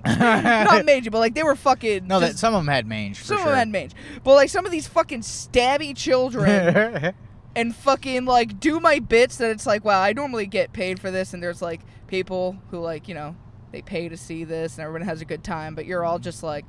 not 0.04 0.84
mangy, 0.84 1.08
but 1.10 1.18
like 1.18 1.34
they 1.34 1.42
were 1.42 1.54
fucking. 1.56 2.06
no, 2.06 2.20
that 2.20 2.38
some 2.38 2.54
of 2.54 2.60
them 2.64 2.68
had 2.72 2.86
mange. 2.86 3.18
For 3.18 3.24
some 3.24 3.36
sure. 3.38 3.46
of 3.46 3.50
them 3.52 3.58
had 3.58 3.68
mange, 3.68 3.92
but 4.22 4.34
like 4.34 4.48
some 4.50 4.64
of 4.66 4.72
these 4.72 4.86
fucking 4.86 5.20
stabby 5.20 5.96
children 5.96 7.14
and 7.56 7.74
fucking 7.74 8.24
like 8.24 8.60
do 8.60 8.80
my 8.80 8.98
bits 8.98 9.36
that 9.38 9.50
it's 9.50 9.66
like, 9.66 9.84
wow, 9.84 10.00
I 10.00 10.12
normally 10.12 10.46
get 10.46 10.72
paid 10.72 10.98
for 11.00 11.10
this, 11.10 11.34
and 11.34 11.42
there's 11.42 11.62
like 11.62 11.80
people 12.06 12.56
who 12.70 12.80
like 12.80 13.08
you 13.08 13.14
know 13.14 13.36
they 13.72 13.82
pay 13.82 14.08
to 14.08 14.16
see 14.16 14.44
this, 14.44 14.76
and 14.76 14.84
everyone 14.84 15.06
has 15.06 15.20
a 15.20 15.24
good 15.24 15.42
time, 15.44 15.74
but 15.74 15.86
you're 15.86 16.04
all 16.04 16.18
just 16.18 16.42
like, 16.42 16.64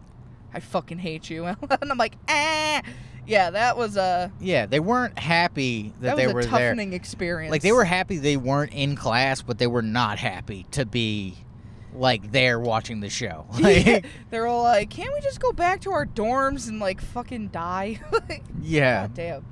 I 0.54 0.60
fucking 0.60 1.00
hate 1.00 1.30
you, 1.30 1.46
and 1.46 1.58
I'm 1.92 1.98
like, 1.98 2.16
ah, 2.28 2.82
yeah, 3.28 3.50
that 3.52 3.78
was 3.78 3.98
a 3.98 4.32
yeah, 4.40 4.66
they 4.66 4.80
weren't 4.80 5.18
happy 5.18 5.94
that, 6.00 6.02
that, 6.02 6.18
they 6.18 6.26
was 6.28 6.34
were 6.34 6.40
a 6.42 6.44
there. 6.44 6.70
toughening 6.70 6.94
experience. 6.94 7.52
Like 7.52 7.62
they 7.62 7.72
were 7.72 7.86
happy 7.86 8.18
they 8.18 8.38
weren't 8.38 8.74
in 8.74 8.96
class, 8.96 9.42
but 9.42 9.58
they 9.58 9.68
were 9.68 9.82
not 9.82 10.20
happy 10.20 10.66
to 10.72 10.86
be 10.86 11.36
like 11.94 12.32
there 12.32 12.60
watching 12.60 13.00
the 13.00 13.10
show. 13.10 13.46
Like, 13.60 13.86
Yeah, 13.86 14.00
they're 14.30 14.48
all 14.48 14.64
like, 14.64 14.90
can't 14.90 15.14
we 15.14 15.22
just 15.22 15.40
go 15.40 15.52
back 15.52 15.82
to 15.82 15.92
our 15.92 16.06
dorms 16.06 16.68
and 16.68 16.80
like 16.80 17.02
fucking 17.02 17.48
die? 17.50 18.00
Like, 18.12 18.44
yeah. 18.62 19.04
God 19.08 19.14
damn. 19.16 19.46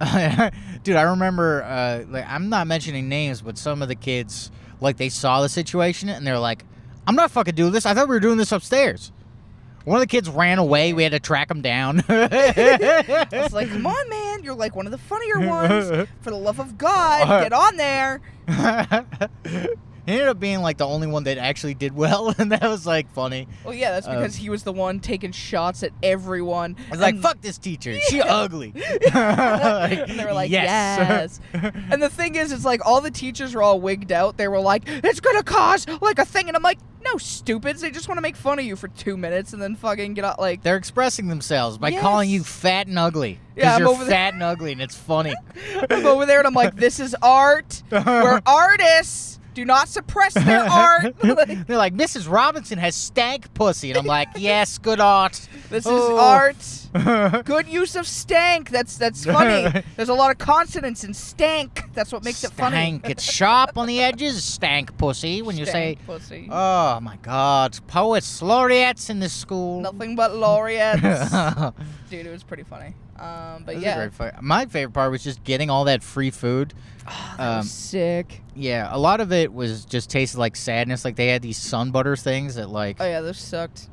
Dude, 0.82 0.96
I 0.96 1.02
remember 1.02 1.62
uh, 1.62 2.04
like 2.08 2.24
I'm 2.28 2.48
not 2.48 2.66
mentioning 2.66 3.08
names, 3.08 3.42
but 3.42 3.56
some 3.58 3.82
of 3.82 3.88
the 3.88 3.94
kids 3.94 4.50
like 4.80 4.96
they 4.96 5.08
saw 5.08 5.40
the 5.40 5.48
situation 5.48 6.08
and 6.08 6.26
they're 6.26 6.38
like, 6.38 6.64
"I'm 7.06 7.14
not 7.14 7.30
fucking 7.30 7.54
doing 7.54 7.72
this. 7.72 7.86
I 7.86 7.94
thought 7.94 8.08
we 8.08 8.14
were 8.14 8.20
doing 8.20 8.38
this 8.38 8.52
upstairs." 8.52 9.12
One 9.84 9.96
of 9.96 10.00
the 10.00 10.06
kids 10.06 10.30
ran 10.30 10.58
away. 10.58 10.94
We 10.94 11.02
had 11.02 11.12
to 11.12 11.20
track 11.20 11.50
him 11.50 11.60
down. 11.60 12.02
I 12.08 13.26
was 13.32 13.52
like, 13.52 13.68
come 13.68 13.86
on, 13.86 14.08
man, 14.08 14.42
you're 14.42 14.54
like 14.54 14.74
one 14.74 14.86
of 14.86 14.92
the 14.92 14.98
funnier 14.98 15.46
ones. 15.46 16.08
For 16.22 16.30
the 16.30 16.38
love 16.38 16.58
of 16.58 16.78
God, 16.78 17.42
get 17.42 17.52
on 17.52 17.76
there. 17.76 18.22
He 20.06 20.12
ended 20.12 20.28
up 20.28 20.38
being 20.40 20.60
like 20.60 20.76
the 20.78 20.86
only 20.86 21.06
one 21.06 21.24
that 21.24 21.38
actually 21.38 21.74
did 21.74 21.94
well, 21.94 22.34
and 22.38 22.52
that 22.52 22.62
was 22.62 22.86
like 22.86 23.10
funny. 23.12 23.48
Well, 23.64 23.74
yeah, 23.74 23.92
that's 23.92 24.06
Um, 24.06 24.16
because 24.16 24.36
he 24.36 24.50
was 24.50 24.62
the 24.62 24.72
one 24.72 25.00
taking 25.00 25.32
shots 25.32 25.82
at 25.82 25.92
everyone. 26.02 26.76
I 26.88 26.90
was 26.90 27.00
like, 27.00 27.18
"Fuck 27.18 27.40
this 27.40 27.58
teacher. 27.58 27.96
She 28.08 28.20
ugly." 28.20 28.72
and 29.14 30.18
they 30.18 30.24
were 30.24 30.32
like, 30.32 30.50
yes. 30.50 31.40
and 31.52 32.02
the 32.02 32.10
thing 32.10 32.34
is, 32.34 32.52
it's 32.52 32.64
like 32.64 32.84
all 32.86 33.00
the 33.00 33.10
teachers 33.10 33.54
were 33.54 33.62
all 33.62 33.80
wigged 33.80 34.12
out. 34.12 34.36
They 34.36 34.48
were 34.48 34.60
like, 34.60 34.82
it's 34.86 35.20
gonna 35.20 35.42
cause 35.42 35.86
like 36.00 36.18
a 36.18 36.24
thing. 36.24 36.48
And 36.48 36.56
I'm 36.56 36.62
like, 36.62 36.78
no, 37.04 37.16
stupids. 37.18 37.80
They 37.80 37.90
just 37.90 38.08
want 38.08 38.18
to 38.18 38.22
make 38.22 38.36
fun 38.36 38.58
of 38.58 38.64
you 38.64 38.76
for 38.76 38.88
two 38.88 39.16
minutes 39.16 39.52
and 39.52 39.60
then 39.60 39.76
fucking 39.76 40.14
get 40.14 40.24
out. 40.24 40.38
Like, 40.38 40.62
They're 40.62 40.76
expressing 40.76 41.28
themselves 41.28 41.76
by 41.78 41.92
calling 41.92 42.30
you 42.30 42.42
fat 42.42 42.86
and 42.86 42.98
ugly. 42.98 43.40
Yeah, 43.56 43.74
I'm 43.74 43.80
you're 43.80 43.88
over 43.90 44.04
there- 44.04 44.10
fat 44.12 44.34
and 44.34 44.42
ugly, 44.42 44.72
and 44.72 44.80
it's 44.80 44.96
funny. 44.96 45.34
I'm 45.90 46.06
over 46.06 46.24
there 46.26 46.38
and 46.38 46.46
I'm 46.46 46.54
like, 46.54 46.74
this 46.76 47.00
is 47.00 47.14
art. 47.22 47.82
We're 47.90 48.40
artists. 48.46 49.38
Do 49.54 49.64
not 49.64 49.88
suppress 49.88 50.34
their 50.34 50.60
art. 50.70 51.14
Like, 51.22 51.66
They're 51.66 51.76
like, 51.78 51.94
Mrs. 52.04 52.28
Robinson 52.30 52.76
has 52.78 52.94
stank 52.94 53.54
pussy. 53.54 53.90
And 53.90 53.98
I'm 53.98 54.04
like, 54.06 54.28
yes, 54.36 54.78
good 54.78 55.00
art. 55.00 55.48
this 55.70 55.86
is 55.86 55.92
Oh. 55.92 56.18
art. 56.18 57.44
Good 57.44 57.66
use 57.68 57.96
of 57.96 58.06
stank. 58.06 58.70
That's 58.70 58.96
that's 58.98 59.24
funny. 59.24 59.82
There's 59.96 60.08
a 60.08 60.14
lot 60.14 60.30
of 60.30 60.38
consonants 60.38 61.02
in 61.04 61.12
stank. 61.14 61.82
That's 61.94 62.12
what 62.12 62.24
makes 62.24 62.44
it 62.44 62.52
funny. 62.52 62.76
stank. 62.76 63.08
it's 63.10 63.22
sharp 63.22 63.76
on 63.76 63.86
the 63.88 64.00
edges, 64.00 64.44
stank 64.44 64.96
pussy. 64.98 65.42
When 65.42 65.56
you 65.56 65.64
say, 65.66 65.94
Stank 65.96 66.06
pussy. 66.06 66.48
oh 66.50 67.00
my 67.00 67.16
God, 67.16 67.78
poets, 67.88 68.40
laureates 68.42 69.10
in 69.10 69.18
this 69.20 69.32
school. 69.32 69.80
Nothing 69.80 70.14
but 70.14 70.34
laureates. 70.36 71.00
Dude, 72.10 72.26
it 72.26 72.30
was 72.30 72.44
pretty 72.44 72.62
funny. 72.64 72.94
Um, 73.16 73.62
but 73.64 73.80
That 73.80 74.08
was 74.08 74.20
a 74.20 74.24
yeah. 74.24 74.38
My 74.40 74.66
favorite 74.66 74.92
part 74.92 75.10
was 75.10 75.22
just 75.22 75.44
getting 75.44 75.70
all 75.70 75.84
that 75.84 76.02
free 76.02 76.30
food. 76.30 76.74
that 77.06 77.40
Um, 77.40 77.56
was 77.58 77.70
sick. 77.70 78.42
yeah, 78.54 78.88
a 78.90 78.98
lot 78.98 79.20
of 79.20 79.32
it 79.32 79.52
was 79.52 79.84
just 79.84 80.10
tasted 80.10 80.38
like 80.38 80.56
sadness. 80.56 81.04
Like 81.04 81.16
they 81.16 81.28
had 81.28 81.42
these 81.42 81.56
sun 81.58 81.90
butter 81.90 82.16
things 82.16 82.56
that 82.56 82.70
like 82.70 82.96
Oh 83.00 83.04
yeah, 83.06 83.20
those 83.20 83.38
sucked. 83.38 83.88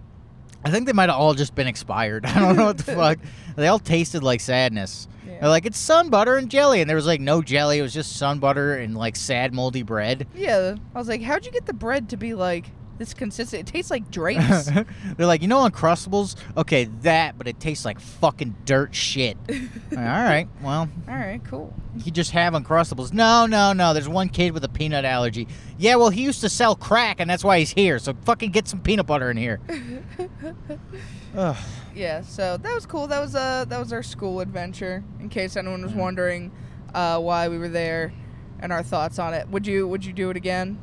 I 0.63 0.69
think 0.69 0.85
they 0.85 0.93
might 0.93 1.09
have 1.09 1.17
all 1.19 1.33
just 1.33 1.55
been 1.55 1.67
expired. 1.67 2.25
I 2.27 2.39
don't 2.39 2.55
know 2.55 2.65
what 2.65 2.77
the 2.77 2.83
fuck. 2.95 3.19
They 3.55 3.67
all 3.67 3.79
tasted 3.79 4.23
like 4.23 4.39
sadness. 4.41 5.07
Yeah. 5.27 5.39
They're 5.41 5.49
like 5.49 5.65
it's 5.65 5.77
sun 5.77 6.09
butter 6.09 6.35
and 6.37 6.49
jelly, 6.49 6.81
and 6.81 6.89
there 6.89 6.95
was 6.97 7.05
like 7.07 7.21
no 7.21 7.41
jelly. 7.41 7.79
It 7.79 7.81
was 7.83 7.93
just 7.93 8.15
sun 8.17 8.39
butter 8.39 8.75
and 8.75 8.95
like 8.95 9.15
sad 9.15 9.53
moldy 9.53 9.83
bread. 9.83 10.27
Yeah, 10.35 10.75
I 10.95 10.97
was 10.97 11.07
like, 11.07 11.21
how'd 11.21 11.45
you 11.45 11.51
get 11.51 11.65
the 11.65 11.73
bread 11.73 12.09
to 12.09 12.17
be 12.17 12.33
like 12.33 12.65
this 13.01 13.13
consistent? 13.15 13.67
It 13.67 13.71
tastes 13.73 13.89
like 13.89 14.09
drapes. 14.11 14.65
They're 14.65 14.85
like, 15.25 15.41
you 15.41 15.47
know, 15.47 15.67
Uncrustables. 15.67 16.35
Okay, 16.55 16.85
that, 17.01 17.37
but 17.37 17.47
it 17.47 17.59
tastes 17.59 17.83
like 17.83 17.99
fucking 17.99 18.55
dirt 18.65 18.93
shit. 18.95 19.37
All 19.91 19.97
right, 19.97 20.47
well, 20.61 20.87
All 21.09 21.15
right, 21.15 21.41
cool. 21.43 21.73
you 22.05 22.11
just 22.11 22.31
have 22.31 22.53
Uncrustables. 22.53 23.11
No, 23.11 23.45
no, 23.47 23.73
no. 23.73 23.93
There's 23.93 24.07
one 24.07 24.29
kid 24.29 24.51
with 24.53 24.63
a 24.63 24.69
peanut 24.69 25.03
allergy. 25.03 25.47
Yeah, 25.77 25.95
well, 25.95 26.09
he 26.09 26.21
used 26.21 26.41
to 26.41 26.49
sell 26.49 26.75
crack, 26.75 27.19
and 27.19 27.29
that's 27.29 27.43
why 27.43 27.57
he's 27.59 27.71
here. 27.71 27.97
So 27.99 28.13
fucking 28.25 28.51
get 28.51 28.67
some 28.67 28.79
peanut 28.81 29.07
butter 29.07 29.31
in 29.31 29.37
here. 29.37 29.59
Ugh. 31.35 31.57
Yeah, 31.95 32.21
so 32.21 32.57
that 32.57 32.73
was 32.75 32.85
cool. 32.85 33.07
That 33.07 33.19
was 33.19 33.35
uh 33.35 33.65
that 33.67 33.79
was 33.79 33.91
our 33.91 34.03
school 34.03 34.39
adventure. 34.41 35.03
In 35.19 35.27
case 35.29 35.55
anyone 35.57 35.81
was 35.81 35.91
Mhm. 35.93 35.97
wondering 35.97 36.51
uh, 36.93 37.19
why 37.19 37.47
we 37.47 37.57
were 37.57 37.69
there 37.69 38.13
and 38.59 38.71
our 38.71 38.83
thoughts 38.83 39.17
on 39.19 39.33
it. 39.33 39.47
Would 39.49 39.65
you 39.67 39.87
Would 39.87 40.05
you 40.05 40.13
do 40.13 40.29
it 40.29 40.37
again? 40.37 40.77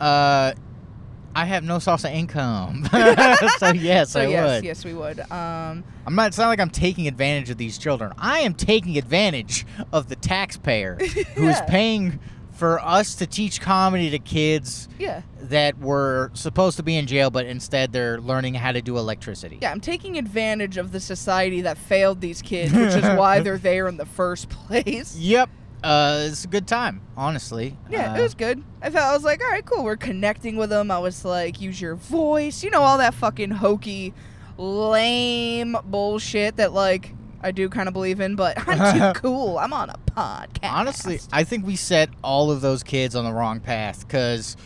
Uh, 0.00 0.52
I 1.36 1.44
have 1.44 1.64
no 1.64 1.78
source 1.78 2.04
of 2.04 2.12
income, 2.12 2.84
so 3.58 3.72
yes, 3.72 4.10
so 4.12 4.20
I 4.20 4.26
yes, 4.26 4.42
would. 4.56 4.64
yes, 4.64 4.64
yes, 4.64 4.84
we 4.84 4.94
would. 4.94 5.20
Um, 5.30 5.84
I'm 6.06 6.14
not. 6.14 6.28
It's 6.28 6.38
not 6.38 6.48
like 6.48 6.60
I'm 6.60 6.70
taking 6.70 7.06
advantage 7.06 7.50
of 7.50 7.58
these 7.58 7.76
children. 7.78 8.12
I 8.18 8.40
am 8.40 8.54
taking 8.54 8.96
advantage 8.96 9.66
of 9.92 10.08
the 10.08 10.16
taxpayer 10.16 10.96
who 11.34 11.48
is 11.48 11.56
Yeah. 11.56 11.64
paying 11.66 12.18
for 12.52 12.80
us 12.80 13.16
to 13.16 13.26
teach 13.26 13.60
comedy 13.60 14.08
to 14.08 14.18
kids 14.18 14.88
yeah, 14.98 15.20
that 15.42 15.78
were 15.78 16.30
supposed 16.32 16.78
to 16.78 16.82
be 16.82 16.96
in 16.96 17.06
jail, 17.06 17.28
but 17.30 17.44
instead 17.44 17.92
they're 17.92 18.18
learning 18.18 18.54
how 18.54 18.72
to 18.72 18.80
do 18.80 18.96
electricity. 18.96 19.58
yeah. 19.60 19.70
I'm 19.70 19.80
taking 19.82 20.16
advantage 20.16 20.78
of 20.78 20.90
the 20.90 21.00
society 21.00 21.60
that 21.60 21.76
failed 21.76 22.22
these 22.22 22.40
kids, 22.40 22.72
which 22.72 22.94
is 22.94 23.04
why 23.18 23.40
they're 23.40 23.58
there 23.58 23.88
in 23.88 23.98
the 23.98 24.06
first 24.06 24.48
place. 24.48 25.14
Yep. 25.18 25.50
Uh, 25.86 26.26
it's 26.26 26.44
a 26.44 26.48
good 26.48 26.66
time, 26.66 27.00
honestly. 27.16 27.76
Yeah, 27.88 28.12
Uh, 28.12 28.16
it 28.18 28.22
was 28.22 28.34
good. 28.34 28.62
I 28.82 28.90
felt 28.90 29.04
I 29.04 29.12
was 29.14 29.22
like, 29.22 29.40
all 29.44 29.50
right, 29.50 29.64
cool. 29.64 29.84
We're 29.84 29.96
connecting 29.96 30.56
with 30.56 30.70
them. 30.70 30.90
I 30.90 30.98
was 30.98 31.24
like, 31.24 31.60
use 31.60 31.80
your 31.80 31.94
voice, 31.94 32.64
you 32.64 32.70
know, 32.70 32.82
all 32.82 32.98
that 32.98 33.14
fucking 33.14 33.52
hokey, 33.52 34.12
lame 34.58 35.76
bullshit 35.84 36.56
that 36.56 36.72
like 36.72 37.14
I 37.40 37.52
do 37.52 37.68
kind 37.68 37.86
of 37.88 37.92
believe 37.94 38.20
in. 38.20 38.34
But 38.36 38.58
I'm 38.68 38.98
too 39.14 39.20
cool. 39.20 39.58
I'm 39.58 39.72
on 39.72 39.90
a 39.90 39.98
podcast. 40.10 40.70
Honestly, 40.72 41.20
I 41.32 41.44
think 41.44 41.64
we 41.66 41.76
set 41.76 42.10
all 42.24 42.50
of 42.50 42.60
those 42.60 42.82
kids 42.82 43.14
on 43.14 43.24
the 43.24 43.32
wrong 43.32 43.60
path 43.60 44.06
because 44.06 44.56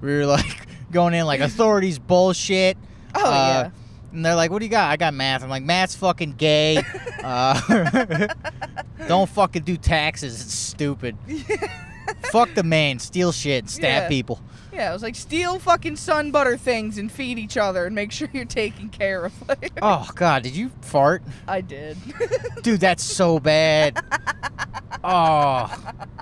we 0.00 0.08
were 0.16 0.26
like 0.26 0.66
going 0.92 1.14
in 1.14 1.26
like 1.26 1.40
authorities 1.50 1.98
bullshit. 1.98 2.76
oh 3.14 3.24
uh, 3.24 3.32
yeah. 3.64 3.70
And 4.12 4.24
they're 4.24 4.34
like, 4.34 4.50
"What 4.50 4.60
do 4.60 4.64
you 4.64 4.70
got?" 4.70 4.90
I 4.90 4.96
got 4.96 5.12
math. 5.14 5.42
I'm 5.42 5.50
like, 5.50 5.62
"Math's 5.64 5.94
fucking 5.96 6.32
gay. 6.32 6.82
uh, 7.24 8.28
don't 9.08 9.28
fucking 9.28 9.62
do 9.62 9.76
taxes. 9.76 10.40
It's 10.40 10.54
stupid. 10.54 11.16
Fuck 12.32 12.54
the 12.54 12.62
man. 12.62 12.98
Steal 12.98 13.32
shit. 13.32 13.64
and 13.64 13.70
Stab 13.70 14.02
Yeah. 14.04 14.08
people. 14.08 14.40
Yeah, 14.72 14.90
I 14.90 14.92
was 14.92 15.02
like, 15.02 15.14
steal 15.16 15.58
fucking 15.58 15.96
sun 15.96 16.30
butter 16.30 16.56
things 16.56 16.98
and 16.98 17.10
feed 17.10 17.38
each 17.38 17.56
other 17.56 17.86
and 17.86 17.94
make 17.94 18.12
sure 18.12 18.28
you're 18.32 18.44
taken 18.44 18.90
care 18.90 19.24
of. 19.26 19.32
Oh 19.82 20.08
God, 20.14 20.42
did 20.44 20.54
you 20.54 20.70
fart, 20.82 21.22
I 21.48 21.62
did. 21.62 21.96
dude? 22.62 22.78
That's 22.80 23.02
so 23.02 23.40
bad. 23.40 23.98
Oh, 25.02 25.74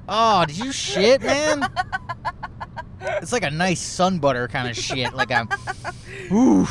oh, 0.09 0.45
did 0.47 0.59
you 0.59 0.73
shit, 0.73 1.23
man? 1.23 1.67
It's 3.07 3.33
like 3.33 3.43
a 3.45 3.51
nice 3.51 3.81
sun 3.81 4.19
butter 4.19 4.49
kind 4.49 4.69
of 4.69 4.77
shit. 4.83 5.15
Like 5.15 5.31
a, 5.31 5.47
ooh. 6.33 6.67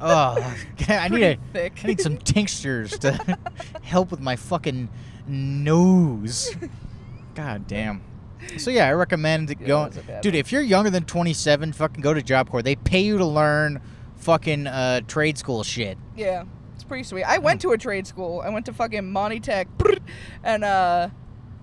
Oh, 0.00 0.56
I 0.88 1.08
need 1.08 1.22
a, 1.22 1.38
thick. 1.52 1.80
I 1.84 1.88
need 1.88 2.00
some 2.00 2.16
tinctures 2.18 2.98
to 2.98 3.38
help 3.82 4.10
with 4.10 4.20
my 4.20 4.36
fucking 4.36 4.88
nose. 5.26 6.54
God 7.34 7.66
damn. 7.66 8.02
So 8.58 8.70
yeah, 8.70 8.86
I 8.88 8.92
recommend 8.92 9.50
Yeah, 9.50 9.66
going. 9.66 9.84
that's 9.90 9.96
a 9.98 10.02
bad 10.06 10.22
Dude, 10.22 10.34
if 10.34 10.50
you're 10.52 10.62
younger 10.62 10.90
than 10.90 11.04
27, 11.04 11.72
fucking 11.72 12.00
go 12.00 12.14
to 12.14 12.22
Job 12.22 12.50
Corps. 12.50 12.62
They 12.62 12.76
pay 12.76 13.00
you 13.00 13.18
to 13.18 13.24
learn 13.24 13.80
fucking 14.16 14.66
uh, 14.66 15.02
trade 15.06 15.38
school 15.38 15.62
shit. 15.62 15.98
Yeah, 16.16 16.44
it's 16.74 16.84
pretty 16.84 17.04
sweet. 17.04 17.24
I 17.24 17.38
went 17.38 17.60
to 17.62 17.70
a 17.72 17.78
trade 17.78 18.06
school. 18.06 18.40
I 18.44 18.48
went 18.48 18.66
to 18.66 18.72
fucking 18.72 19.10
Monty 19.10 19.40
Tech, 19.40 19.68
and 20.42 20.64
uh, 20.64 21.08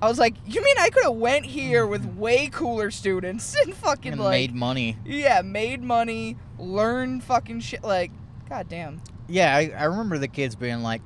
I 0.01 0.07
was 0.07 0.19
like, 0.19 0.35
you 0.45 0.63
mean 0.63 0.75
I 0.79 0.89
could 0.89 1.03
have 1.03 1.15
went 1.15 1.45
here 1.45 1.87
with 1.87 2.05
way 2.15 2.47
cooler 2.51 2.91
students 2.91 3.55
and 3.63 3.73
fucking 3.73 4.13
And 4.13 4.21
like, 4.21 4.31
made 4.31 4.55
money. 4.55 4.97
yeah, 5.05 5.41
made 5.41 5.81
money, 5.81 6.37
learn 6.59 7.19
fucking 7.21 7.61
shit. 7.61 7.83
Like, 7.83 8.11
goddamn. 8.47 9.01
Yeah, 9.27 9.55
I, 9.55 9.73
I 9.77 9.83
remember 9.85 10.17
the 10.19 10.27
kids 10.27 10.55
being 10.55 10.81
like, 10.83 11.01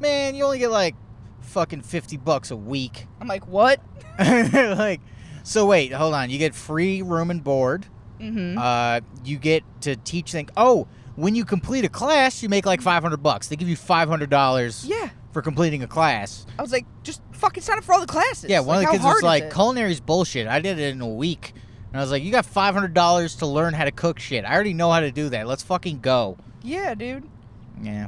"Man, 0.00 0.34
you 0.34 0.44
only 0.44 0.58
get 0.58 0.70
like 0.70 0.96
fucking 1.40 1.82
50 1.82 2.16
bucks 2.18 2.50
a 2.50 2.56
week. 2.56 3.06
I'm 3.20 3.28
like, 3.28 3.46
what? 3.46 3.80
like, 4.18 5.00
so 5.44 5.66
wait, 5.66 5.92
hold 5.92 6.14
on. 6.14 6.30
You 6.30 6.38
get 6.38 6.54
free 6.54 7.02
room 7.02 7.30
and 7.30 7.42
board. 7.42 7.86
Mm-hmm. 8.20 8.58
Uh, 8.58 9.00
you 9.24 9.38
get 9.38 9.62
to 9.82 9.96
teach 9.96 10.32
things. 10.32 10.50
Oh, 10.56 10.88
when 11.16 11.34
you 11.34 11.44
complete 11.44 11.84
a 11.84 11.88
class, 11.88 12.42
you 12.42 12.48
make 12.48 12.66
like 12.66 12.80
500 12.82 13.18
bucks. 13.22 13.48
They 13.48 13.56
give 13.56 13.68
you 13.68 13.76
$500 13.76 14.88
yeah. 14.88 15.10
For 15.34 15.42
completing 15.42 15.82
a 15.82 15.86
class. 15.86 16.46
I 16.58 16.62
was 16.62 16.72
like, 16.72 16.86
just 17.02 17.20
fucking 17.32 17.62
sign 17.62 17.76
up 17.76 17.84
for 17.84 17.92
all 17.92 18.00
the 18.00 18.06
classes. 18.06 18.48
Yeah, 18.48 18.60
one 18.60 18.78
Like, 18.78 18.86
of 18.86 18.92
the 18.92 18.98
kids 18.98 19.04
was 19.04 19.22
like? 19.22 19.50
"Culinary's 19.50 20.00
bullshit." 20.00 20.46
I 20.46 20.60
did 20.60 20.78
it 20.78 20.94
in 20.94 21.02
a 21.02 21.08
week, 21.08 21.52
and 21.92 22.00
I 22.00 22.02
was 22.02 22.10
like, 22.10 22.22
"You 22.22 22.30
got 22.32 22.46
five 22.46 22.72
hundred 22.72 22.94
dollars 22.94 23.34
to 23.36 23.46
learn 23.46 23.74
how 23.74 23.84
to 23.84 23.90
cook 23.92 24.18
shit. 24.18 24.46
I 24.46 24.54
already 24.54 24.72
know 24.72 24.90
how 24.90 25.00
to 25.00 25.10
do 25.10 25.28
that. 25.30 25.46
Let's 25.46 25.62
fucking 25.62 26.00
go." 26.00 26.38
yeah, 26.62 26.94
dude. 26.94 27.28
Yeah, 27.82 28.06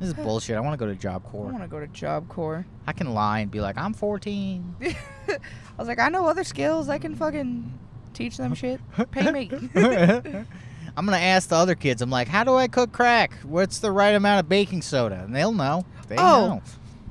this 0.00 0.08
is 0.08 0.14
bullshit. 0.26 0.56
I 0.56 0.60
want 0.60 0.74
to 0.74 0.84
go 0.84 0.86
to 0.92 0.94
Job 0.98 1.24
Corps. 1.24 1.48
I 1.48 1.52
want 1.52 1.62
to 1.62 1.68
go 1.68 1.80
to 1.80 1.86
Job 1.86 2.28
Corps. 2.28 2.66
I 2.86 2.92
can 2.92 3.14
lie 3.14 3.38
and 3.40 3.50
be 3.50 3.60
like, 3.60 3.78
"I'm 3.78 3.94
14." 3.94 4.76
I 5.28 5.38
was 5.78 5.86
like, 5.88 6.00
I 6.00 6.08
know 6.08 6.26
other 6.26 6.44
skills. 6.44 6.88
I 6.88 6.98
can 6.98 7.14
fucking 7.14 7.78
teach 8.14 8.36
them 8.36 8.52
shit. 8.56 8.80
Pay 9.12 9.30
me. 9.30 9.50
I'm 10.96 11.04
gonna 11.06 11.18
ask 11.18 11.48
the 11.50 11.54
other 11.54 11.76
kids. 11.76 12.02
I'm 12.02 12.10
like, 12.10 12.26
"How 12.26 12.42
do 12.42 12.56
I 12.56 12.66
cook 12.66 12.90
crack? 12.90 13.32
What's 13.44 13.78
the 13.78 13.92
right 13.92 14.14
amount 14.16 14.40
of 14.40 14.48
baking 14.48 14.82
soda?" 14.82 15.20
And 15.24 15.34
they'll 15.36 15.52
know. 15.52 15.84
They 16.08 16.16
Oh. 16.18 16.48
know. 16.48 16.62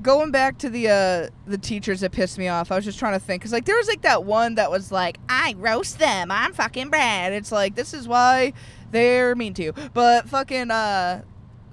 Going 0.02 0.30
back 0.30 0.60
to 0.60 0.70
the 0.70 0.90
uh, 0.90 1.30
the 1.48 1.58
teachers 1.58 2.02
that 2.02 2.12
pissed 2.12 2.38
me 2.38 2.48
off, 2.48 2.72
I 2.72 2.76
was 2.76 2.86
just 2.86 3.00
trying 3.00 3.14
to 3.14 3.20
think 3.20 3.42
because 3.42 3.52
like 3.52 3.66
there 3.66 3.76
was 3.78 3.88
like 3.88 4.04
that 4.04 4.24
one 4.26 4.56
that 4.56 4.70
was 4.70 4.92
like, 4.92 5.18
I 5.28 5.56
roast 5.58 5.98
them. 5.98 6.30
I'm 6.32 6.54
fucking 6.54 6.90
bad. 6.90 7.34
It's 7.34 7.52
like 7.52 7.74
this 7.76 7.94
is 7.96 8.08
why 8.08 8.54
they're 8.92 9.36
mean 9.36 9.56
to 9.56 9.64
you. 9.64 9.74
But 9.96 10.30
fucking 10.30 10.70
uh, 10.70 11.24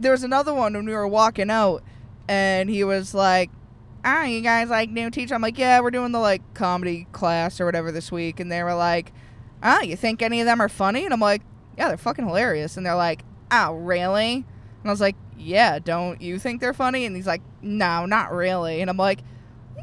there 0.00 0.11
was 0.12 0.25
another 0.25 0.54
one 0.54 0.73
when 0.73 0.87
we 0.87 0.95
were 0.95 1.07
walking 1.07 1.50
out, 1.50 1.83
and 2.26 2.71
he 2.71 2.83
was 2.83 3.12
like, 3.14 3.50
Ah, 4.07 4.25
you 4.25 4.40
guys 4.40 4.71
like 4.71 4.88
new 4.88 5.11
teacher? 5.11 5.35
I'm 5.35 5.43
like, 5.43 5.59
yeah, 5.59 5.81
we're 5.81 5.90
doing 5.90 6.12
the 6.12 6.19
like 6.19 6.43
comedy 6.54 7.07
class 7.12 7.61
or 7.61 7.66
whatever 7.66 7.93
this 7.93 8.11
week, 8.11 8.40
and 8.40 8.50
they 8.50 8.62
were 8.62 8.75
like, 8.75 9.12
Ah, 9.62 9.83
you 9.83 9.97
think 9.97 10.23
any 10.23 10.40
of 10.40 10.47
them 10.47 10.62
are 10.62 10.69
funny? 10.71 11.04
And 11.04 11.12
I'm 11.12 11.21
like, 11.21 11.43
Yeah, 11.76 11.88
they're 11.88 11.99
fucking 11.99 12.26
hilarious. 12.26 12.78
And 12.78 12.87
they're 12.87 12.97
like, 12.97 13.23
Oh, 13.50 13.75
really? 13.75 14.37
And 14.37 14.45
I 14.87 14.90
was 14.90 15.00
like, 15.00 15.16
Yeah, 15.38 15.79
don't 15.79 16.21
you 16.23 16.38
think 16.38 16.61
they're 16.61 16.73
funny? 16.75 17.05
And 17.07 17.14
he's 17.17 17.26
like, 17.26 17.43
No, 17.62 18.07
not 18.07 18.33
really. 18.33 18.81
And 18.81 18.88
I'm 18.91 18.97
like, 18.97 19.21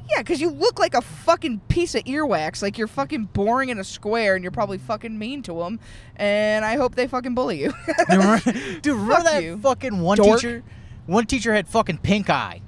Yeah, 0.09 0.19
because 0.19 0.39
you 0.41 0.49
look 0.49 0.79
like 0.79 0.93
a 0.93 1.01
fucking 1.01 1.59
piece 1.67 1.93
of 1.95 2.03
earwax. 2.05 2.61
Like 2.61 2.77
you're 2.77 2.87
fucking 2.87 3.25
boring 3.25 3.69
in 3.69 3.77
a 3.79 3.83
square, 3.83 4.35
and 4.35 4.43
you're 4.43 4.51
probably 4.51 4.77
fucking 4.77 5.17
mean 5.17 5.41
to 5.43 5.53
them. 5.59 5.79
And 6.15 6.63
I 6.65 6.75
hope 6.77 6.95
they 6.95 7.07
fucking 7.07 7.35
bully 7.35 7.61
you. 7.61 7.73
Remember- 8.09 8.39
Dude, 8.81 8.87
remember 8.95 9.13
Fuck 9.15 9.23
that 9.25 9.43
you. 9.43 9.57
fucking 9.57 9.99
one 10.01 10.17
Dork. 10.17 10.39
teacher? 10.41 10.63
One 11.05 11.25
teacher 11.25 11.53
had 11.53 11.67
fucking 11.67 11.99
pink 11.99 12.29
eye. 12.29 12.61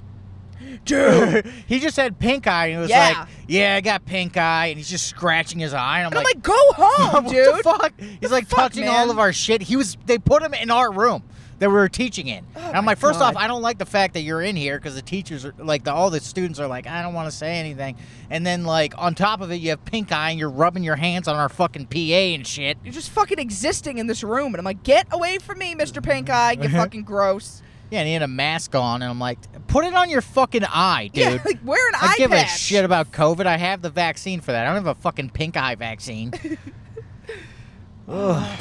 Dude. 0.84 1.46
he 1.66 1.78
just 1.78 1.96
had 1.96 2.18
pink 2.18 2.46
eye, 2.46 2.66
and 2.68 2.78
it 2.78 2.80
was 2.80 2.90
Yeah. 2.90 3.14
like, 3.20 3.28
"Yeah, 3.48 3.76
I 3.76 3.80
got 3.80 4.04
pink 4.04 4.36
eye," 4.36 4.66
and 4.66 4.76
he's 4.78 4.88
just 4.88 5.06
scratching 5.06 5.58
his 5.60 5.72
eye, 5.72 6.00
and 6.00 6.06
I'm 6.06 6.12
And 6.12 6.18
I'm 6.18 6.24
like, 6.24 6.34
like, 6.36 6.42
go 6.42 6.72
home, 6.74 7.24
what 7.26 7.32
dude. 7.32 7.54
the 7.54 7.62
fuck? 7.62 7.92
He's 8.20 8.30
like 8.32 8.46
fuck, 8.46 8.72
touching 8.72 8.88
all 8.88 9.10
of 9.10 9.18
our 9.18 9.32
shit. 9.32 9.62
He 9.62 9.76
was. 9.76 9.96
They 10.06 10.18
put 10.18 10.42
him 10.42 10.52
in 10.54 10.70
our 10.70 10.90
room 10.92 11.22
that 11.58 11.68
we 11.68 11.74
were 11.74 11.88
teaching 11.88 12.26
in. 12.28 12.44
I'm 12.56 12.62
Oh 12.76 12.82
my 12.82 12.92
like, 12.92 12.98
first 12.98 13.18
God. 13.20 13.36
off, 13.36 13.42
I 13.42 13.46
don't 13.46 13.62
like 13.62 13.78
the 13.78 13.86
fact 13.86 14.14
that 14.14 14.22
you're 14.22 14.42
in 14.42 14.56
here 14.56 14.78
because 14.78 14.94
the 14.94 15.02
teachers 15.02 15.44
are 15.44 15.54
like, 15.58 15.84
the, 15.84 15.92
all 15.92 16.10
the 16.10 16.20
students 16.20 16.58
are 16.58 16.66
like, 16.66 16.86
I 16.86 17.02
don't 17.02 17.14
want 17.14 17.30
to 17.30 17.36
say 17.36 17.58
anything. 17.58 17.96
And 18.30 18.46
then 18.46 18.64
like 18.64 18.92
on 18.98 19.14
top 19.14 19.40
of 19.40 19.50
it, 19.52 19.56
you 19.56 19.70
have 19.70 19.84
pink 19.84 20.10
eye, 20.12 20.30
and 20.30 20.38
you're 20.38 20.50
rubbing 20.50 20.82
your 20.82 20.96
hands 20.96 21.28
on 21.28 21.36
our 21.36 21.48
fucking 21.48 21.86
PA 21.86 21.98
and 21.98 22.46
shit. 22.46 22.78
You're 22.84 22.92
just 22.92 23.10
fucking 23.10 23.38
existing 23.38 23.98
in 23.98 24.06
this 24.06 24.22
room. 24.22 24.46
And 24.48 24.56
I'm 24.56 24.64
like, 24.64 24.82
get 24.82 25.06
away 25.12 25.38
from 25.38 25.58
me, 25.58 25.74
Mr. 25.74 26.02
Pink 26.02 26.28
Eye. 26.30 26.52
You're 26.60 26.70
fucking 26.70 27.02
gross. 27.02 27.62
Yeah, 27.90 28.00
and 28.00 28.08
he 28.08 28.14
had 28.14 28.22
a 28.22 28.28
mask 28.28 28.74
on, 28.74 29.02
and 29.02 29.10
I'm 29.10 29.20
like, 29.20 29.38
put 29.68 29.84
it 29.84 29.94
on 29.94 30.08
your 30.10 30.22
fucking 30.22 30.64
eye, 30.64 31.10
dude. 31.12 31.22
Yeah, 31.24 31.38
like 31.44 31.60
wear 31.64 31.86
an 31.88 31.94
eye. 31.94 31.98
I 32.00 32.06
eye 32.06 32.14
give 32.16 32.30
patch. 32.30 32.46
a 32.46 32.58
shit 32.58 32.84
about 32.84 33.12
COVID. 33.12 33.46
I 33.46 33.56
have 33.58 33.82
the 33.82 33.90
vaccine 33.90 34.40
for 34.40 34.52
that. 34.52 34.62
I 34.62 34.66
don't 34.74 34.84
have 34.84 34.96
a 34.96 35.00
fucking 35.00 35.30
pink 35.30 35.56
eye 35.56 35.74
vaccine. 35.76 36.32
Ugh. 38.08 38.58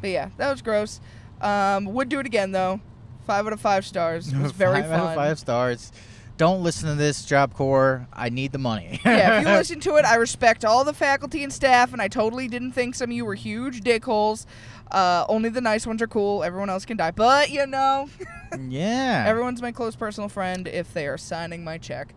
But 0.00 0.10
yeah, 0.10 0.28
that 0.36 0.50
was 0.50 0.62
gross. 0.62 1.00
Um, 1.40 1.86
would 1.86 2.08
do 2.08 2.18
it 2.20 2.26
again 2.26 2.52
though. 2.52 2.80
Five 3.26 3.46
out 3.46 3.52
of 3.52 3.60
five 3.60 3.84
stars. 3.84 4.32
It 4.32 4.38
was 4.38 4.52
very 4.66 4.80
five 4.82 4.90
fun. 4.90 5.00
Out 5.00 5.08
of 5.08 5.14
five 5.14 5.38
stars. 5.38 5.92
Don't 6.36 6.62
listen 6.62 6.90
to 6.90 6.94
this 6.94 7.24
Job 7.24 7.54
Corps. 7.54 8.06
I 8.12 8.28
need 8.28 8.52
the 8.52 8.58
money. 8.58 9.00
yeah, 9.06 9.38
if 9.38 9.46
you 9.46 9.52
listen 9.56 9.80
to 9.80 9.96
it, 9.96 10.04
I 10.04 10.16
respect 10.16 10.64
all 10.66 10.84
the 10.84 10.92
faculty 10.92 11.42
and 11.42 11.52
staff, 11.52 11.92
and 11.94 12.02
I 12.02 12.08
totally 12.08 12.46
didn't 12.46 12.72
think 12.72 12.94
some 12.94 13.10
of 13.10 13.16
you 13.16 13.24
were 13.24 13.34
huge 13.34 13.80
dickholes. 13.80 14.44
Uh, 14.90 15.24
only 15.28 15.48
the 15.48 15.60
nice 15.60 15.86
ones 15.86 16.02
are 16.02 16.06
cool. 16.06 16.44
Everyone 16.44 16.68
else 16.70 16.84
can 16.84 16.96
die. 16.96 17.10
But 17.10 17.50
you 17.50 17.66
know, 17.66 18.08
yeah. 18.68 19.24
everyone's 19.26 19.62
my 19.62 19.72
close 19.72 19.96
personal 19.96 20.28
friend 20.28 20.68
if 20.68 20.92
they 20.92 21.06
are 21.08 21.18
signing 21.18 21.64
my 21.64 21.78
check. 21.78 22.14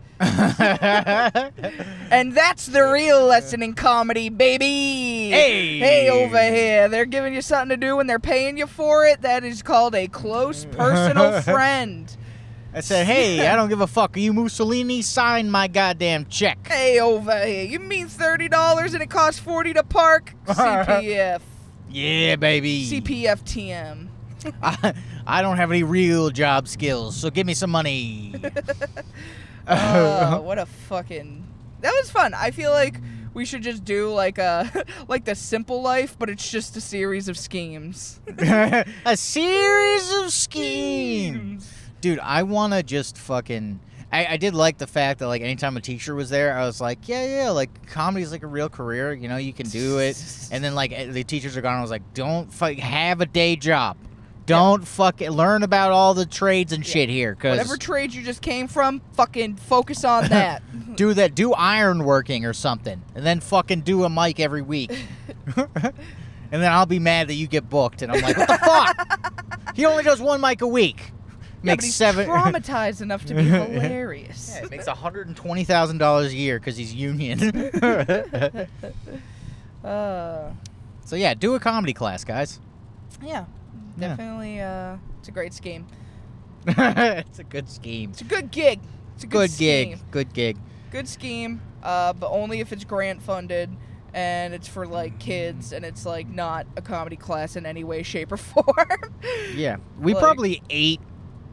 And 2.11 2.33
that's 2.33 2.65
the 2.65 2.83
real 2.91 3.25
lesson 3.25 3.63
in 3.63 3.73
comedy, 3.73 4.29
baby. 4.29 5.29
Hey. 5.29 5.79
Hey, 5.79 6.09
over 6.09 6.43
here. 6.43 6.89
They're 6.89 7.05
giving 7.05 7.33
you 7.33 7.41
something 7.41 7.69
to 7.69 7.77
do 7.77 7.99
and 7.99 8.09
they're 8.09 8.19
paying 8.19 8.57
you 8.57 8.67
for 8.67 9.05
it. 9.05 9.21
That 9.21 9.43
is 9.43 9.63
called 9.63 9.95
a 9.95 10.07
close 10.07 10.65
personal 10.65 11.41
friend. 11.41 12.15
I 12.73 12.81
said, 12.81 13.05
hey, 13.05 13.47
I 13.47 13.55
don't 13.55 13.69
give 13.69 13.81
a 13.81 13.87
fuck. 13.87 14.15
Are 14.15 14.19
you 14.19 14.33
Mussolini? 14.33 15.01
Sign 15.01 15.49
my 15.49 15.67
goddamn 15.67 16.25
check. 16.27 16.67
Hey, 16.67 16.99
over 16.99 17.45
here. 17.45 17.65
You 17.65 17.79
mean 17.79 18.07
$30 18.07 18.93
and 18.93 19.01
it 19.03 19.09
costs 19.09 19.39
40 19.39 19.73
to 19.73 19.83
park? 19.83 20.33
CPF. 20.45 21.41
Yeah, 21.89 22.35
baby. 22.35 22.85
CPF 22.85 23.41
TM. 23.43 24.07
I, 24.63 24.93
I 25.25 25.41
don't 25.41 25.57
have 25.57 25.71
any 25.71 25.83
real 25.83 26.29
job 26.29 26.67
skills, 26.67 27.17
so 27.17 27.29
give 27.29 27.45
me 27.45 27.53
some 27.53 27.71
money. 27.71 28.35
Oh, 29.67 30.41
what 30.41 30.57
a 30.57 30.65
fucking. 30.65 31.45
That 31.81 31.93
was 31.99 32.09
fun. 32.09 32.33
I 32.33 32.51
feel 32.51 32.71
like 32.71 32.99
we 33.33 33.45
should 33.45 33.61
just 33.63 33.83
do 33.83 34.11
like 34.11 34.37
a 34.37 34.85
like 35.07 35.25
the 35.25 35.35
simple 35.35 35.81
life, 35.81 36.15
but 36.17 36.29
it's 36.29 36.49
just 36.49 36.75
a 36.77 36.81
series 36.81 37.27
of 37.27 37.37
schemes. 37.37 38.19
a 38.37 39.17
series 39.17 40.13
of 40.13 40.31
schemes. 40.31 41.71
Dude, 42.01 42.19
I 42.19 42.43
want 42.43 42.73
to 42.73 42.83
just 42.83 43.17
fucking. 43.17 43.79
I, 44.11 44.25
I 44.25 44.37
did 44.37 44.55
like 44.55 44.79
the 44.79 44.87
fact 44.87 45.19
that 45.19 45.27
like 45.27 45.41
anytime 45.41 45.77
a 45.77 45.81
teacher 45.81 46.15
was 46.15 46.29
there, 46.29 46.57
I 46.57 46.65
was 46.65 46.81
like, 46.81 47.07
yeah, 47.07 47.25
yeah, 47.25 47.49
like 47.51 47.85
comedy's 47.87 48.31
like 48.31 48.41
a 48.43 48.47
real 48.47 48.69
career. 48.69 49.13
You 49.13 49.27
know, 49.27 49.37
you 49.37 49.53
can 49.53 49.67
do 49.67 49.99
it. 49.99 50.17
And 50.51 50.63
then 50.63 50.73
like 50.73 50.91
eh, 50.91 51.05
the 51.11 51.23
teachers 51.23 51.55
are 51.57 51.61
gone. 51.61 51.77
I 51.77 51.81
was 51.81 51.91
like, 51.91 52.13
don't 52.15 52.51
fuck, 52.51 52.73
have 52.77 53.21
a 53.21 53.27
day 53.27 53.55
job. 53.55 53.97
Don't 54.47 54.87
fucking 54.87 55.29
learn 55.29 55.61
about 55.61 55.91
all 55.91 56.15
the 56.15 56.25
trades 56.25 56.73
and 56.73 56.83
shit 56.83 57.07
here, 57.07 57.35
Whatever 57.35 57.75
cause 57.75 57.77
trade 57.77 58.15
you 58.15 58.23
just 58.23 58.41
came 58.41 58.67
from, 58.67 58.99
fucking 59.13 59.57
focus 59.57 60.03
on 60.03 60.27
that. 60.29 60.63
do 60.95 61.13
that, 61.13 61.35
do 61.35 61.53
iron 61.53 62.03
working 62.03 62.45
or 62.45 62.53
something, 62.53 62.99
and 63.13 63.23
then 63.23 63.41
fucking 63.41 63.81
do 63.81 64.05
a 64.05 64.09
mic 64.09 64.39
every 64.39 64.63
week. 64.63 64.91
and 65.55 65.93
then 66.49 66.71
I'll 66.71 66.87
be 66.87 66.97
mad 66.97 67.27
that 67.27 67.35
you 67.35 67.45
get 67.45 67.69
booked, 67.69 68.01
and 68.01 68.11
I'm 68.11 68.21
like, 68.21 68.37
what 68.37 68.47
the 68.47 68.57
fuck? 68.57 69.75
He 69.75 69.85
only 69.85 70.01
does 70.01 70.19
one 70.19 70.41
mic 70.41 70.61
a 70.61 70.67
week. 70.67 71.11
Yeah, 71.61 71.71
but 71.71 71.71
Makes 71.71 71.85
he's 71.85 71.95
seven. 71.95 72.27
traumatized 72.29 73.01
enough 73.01 73.25
to 73.25 73.33
be 73.33 73.43
hilarious. 73.43 74.53
Yeah, 74.55 74.65
it 74.65 74.71
makes 74.71 74.87
hundred 74.87 75.27
and 75.27 75.35
twenty 75.35 75.63
thousand 75.63 75.97
dollars 75.99 76.31
a 76.31 76.35
year 76.35 76.59
because 76.59 76.77
he's 76.77 76.93
union. 76.93 77.39
Uh, 79.83 80.51
so 81.05 81.15
yeah, 81.15 81.33
do 81.33 81.55
a 81.55 81.59
comedy 81.59 81.93
class, 81.93 82.23
guys. 82.25 82.59
yeah, 83.23 83.45
Yeah. 83.97 84.09
definitely. 84.09 84.59
Uh, 84.61 84.97
it's 85.19 85.29
a 85.29 85.31
great 85.31 85.53
scheme. 85.53 85.87
it's 86.67 87.39
a 87.39 87.43
good 87.43 87.69
scheme. 87.69 88.09
It's 88.11 88.21
a 88.21 88.25
good 88.25 88.51
gig. 88.51 88.79
It's 89.15 89.23
a 89.23 89.27
good, 89.27 89.49
Good 89.51 89.57
gig. 89.57 89.99
Good 90.11 90.33
gig. 90.33 90.57
Good 90.91 91.07
scheme. 91.07 91.61
Uh, 91.81 92.11
but 92.13 92.29
only 92.29 92.59
if 92.59 92.73
it's 92.73 92.83
grant 92.83 93.21
funded 93.21 93.69
and 94.13 94.53
it's 94.53 94.67
for 94.67 94.85
like 94.85 95.17
kids 95.19 95.71
and 95.71 95.85
it's 95.85 96.05
like 96.05 96.27
not 96.27 96.67
a 96.75 96.81
comedy 96.81 97.15
class 97.15 97.55
in 97.55 97.65
any 97.65 97.83
way, 97.85 98.03
shape, 98.03 98.31
or 98.33 98.37
form. 98.37 99.13
Yeah, 99.55 99.77
we 99.97 100.13
Like- 100.13 100.21
probably 100.23 100.61
ate 100.69 100.99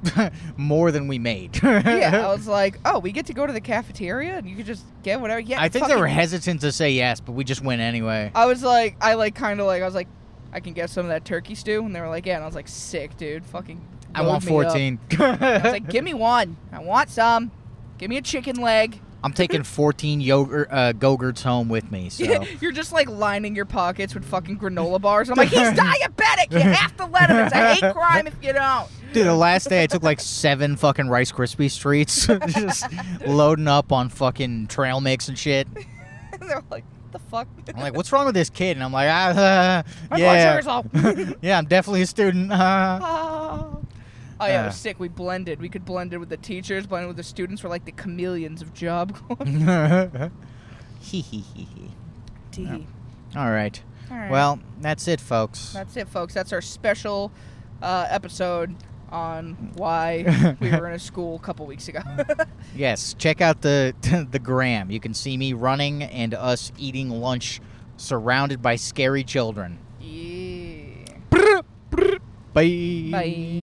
more 0.57 0.91
than 0.91 1.09
we 1.09 1.19
made. 1.19 1.61
yeah, 1.63 2.27
I 2.27 2.33
was 2.33 2.47
like, 2.47 2.79
oh, 2.85 2.99
we 2.99 3.13
get 3.13 3.27
to 3.27 3.35
go 3.35 3.47
to 3.47 3.53
the 3.53 3.61
cafeteria 3.61 4.37
and 4.37 4.49
you 4.49 4.57
could 4.57 4.67
just 4.67 4.85
get 5.03 5.21
whatever. 5.21 5.41
Yeah, 5.41 5.61
I 5.61 5.69
think 5.69 5.87
they 5.87 5.97
were 5.97 6.07
hesitant 6.07 6.61
to 6.63 6.73
say 6.73 6.93
yes, 6.93 7.21
but 7.21 7.33
we 7.33 7.45
just 7.45 7.63
went 7.63 7.81
anyway. 7.81 8.31
I 8.35 8.47
was 8.47 8.63
like, 8.63 8.97
I 9.01 9.15
like 9.15 9.35
kind 9.35 9.61
of 9.61 9.67
like, 9.67 9.83
I 9.83 9.85
was 9.85 9.95
like, 9.95 10.09
I 10.53 10.61
can 10.61 10.73
get 10.73 10.91
some 10.91 11.05
of 11.05 11.11
that 11.11 11.25
turkey 11.25 11.55
stew, 11.55 11.85
and 11.85 11.95
they 11.95 12.01
were 12.01 12.09
like, 12.09 12.25
yeah, 12.25 12.37
and 12.37 12.43
I 12.43 12.47
was 12.47 12.55
like, 12.55 12.69
sick, 12.69 13.17
dude, 13.17 13.45
fucking. 13.45 13.81
I 14.15 14.23
want 14.23 14.43
14. 14.45 14.99
I 15.19 15.61
was 15.63 15.73
like, 15.73 15.89
give 15.89 16.03
me 16.03 16.15
one. 16.15 16.57
I 16.73 16.81
want 16.81 17.11
some. 17.11 17.51
Give 17.99 18.09
me 18.09 18.17
a 18.17 18.23
chicken 18.23 18.57
leg. 18.57 19.01
I'm 19.25 19.33
taking 19.33 19.63
14 19.63 20.21
yogurt 20.21 20.69
uh, 20.71 20.93
Go-Gurts 20.93 21.43
home 21.43 21.69
with 21.69 21.91
me. 21.91 22.11
So 22.11 22.25
You're 22.61 22.73
just 22.73 22.93
like 22.93 23.09
lining 23.09 23.57
your 23.57 23.65
pockets 23.65 24.15
with 24.15 24.25
fucking 24.25 24.59
granola 24.59 25.01
bars. 25.01 25.31
I'm 25.31 25.37
like, 25.37 25.49
he's 25.49 25.59
diabetic. 25.71 26.53
You 26.53 26.61
have 26.61 26.97
to 26.99 27.07
let 27.07 27.31
him. 27.31 27.39
It's 27.39 27.55
a 27.55 27.75
hate 27.75 27.95
crime 27.95 28.27
if 28.27 28.37
you 28.43 28.53
don't. 28.53 28.89
Dude, 29.13 29.27
the 29.27 29.35
last 29.35 29.69
day 29.69 29.83
I 29.83 29.87
took 29.87 30.03
like 30.03 30.21
seven 30.21 30.77
fucking 30.77 31.09
Rice 31.09 31.33
Krispies 31.33 31.79
Treats, 31.79 32.27
just 32.53 32.85
loading 33.27 33.69
up 33.69 33.91
on 33.91 34.09
fucking 34.11 34.67
trail 34.67 35.01
mix 35.01 35.29
and 35.29 35.39
shit. 35.39 35.67
And 36.33 36.43
they're 36.43 36.63
like, 36.71 36.85
what 36.85 37.13
the 37.13 37.19
fuck? 37.19 37.49
I'm 37.75 37.81
like, 37.81 37.95
what's 37.95 38.13
wrong 38.13 38.27
with 38.27 38.35
this 38.35 38.51
kid? 38.51 38.77
And 38.77 38.85
I'm 38.85 38.93
like, 38.93 39.09
ah, 39.11 39.83
uh, 40.11 40.17
yeah, 40.19 40.61
yeah, 41.41 41.59
I'm 41.59 41.65
definitely 41.65 42.03
a 42.03 42.07
student. 42.07 42.53
Uh. 42.53 42.99
Oh. 43.03 43.76
Oh 44.41 44.47
yeah, 44.47 44.65
it 44.65 44.67
was 44.67 44.77
sick. 44.77 45.01
We 45.01 45.09
blended. 45.09 45.61
We 45.61 45.69
could 45.69 45.85
blend 45.85 46.13
it 46.13 46.19
with 46.19 46.29
the 46.29 46.37
teachers, 46.37 46.87
blend 46.87 47.05
it 47.05 47.09
with 47.09 47.17
the 47.17 47.23
students. 47.23 47.63
We're 47.65 47.71
like 47.71 47.85
the 47.85 47.93
chameleons 47.93 48.61
of 48.63 48.75
job 48.75 49.15
corps. 49.29 50.31
Hee 51.01 51.21
hee 51.21 51.45
hee 51.55 51.69
hee. 51.75 51.91
Tee. 52.53 52.87
All 53.37 53.51
right. 53.51 53.81
All 54.11 54.17
right. 54.17 54.31
Well, 54.31 54.61
that's 54.81 55.09
it, 55.09 55.21
folks. 55.21 55.73
that's 55.73 55.97
it, 55.97 56.09
folks. 56.09 56.33
That's 56.35 56.53
our 56.53 56.61
special 56.61 57.33
uh, 57.83 58.07
episode 58.09 58.75
on 59.11 59.55
why 59.77 60.57
we 60.61 60.71
were 60.71 60.87
in 60.89 60.95
a 60.95 60.99
school 60.99 61.37
a 61.37 61.39
couple 61.39 61.65
weeks 61.67 61.89
ago. 61.89 62.01
Yes, 62.75 63.15
check 63.15 63.41
out 63.41 63.63
the 63.63 63.95
the 64.31 64.39
gram. 64.39 64.91
You 64.91 65.01
can 65.01 65.15
see 65.15 65.37
me 65.37 65.53
running 65.55 66.03
and 66.03 66.35
us 66.35 66.73
eating 66.79 67.11
lunch, 67.11 67.61
surrounded 67.97 68.61
by 68.63 68.77
scary 68.77 69.25
children. 69.25 69.79
yeah. 70.01 70.83
Bye. 72.53 73.09
Bye. 73.13 73.53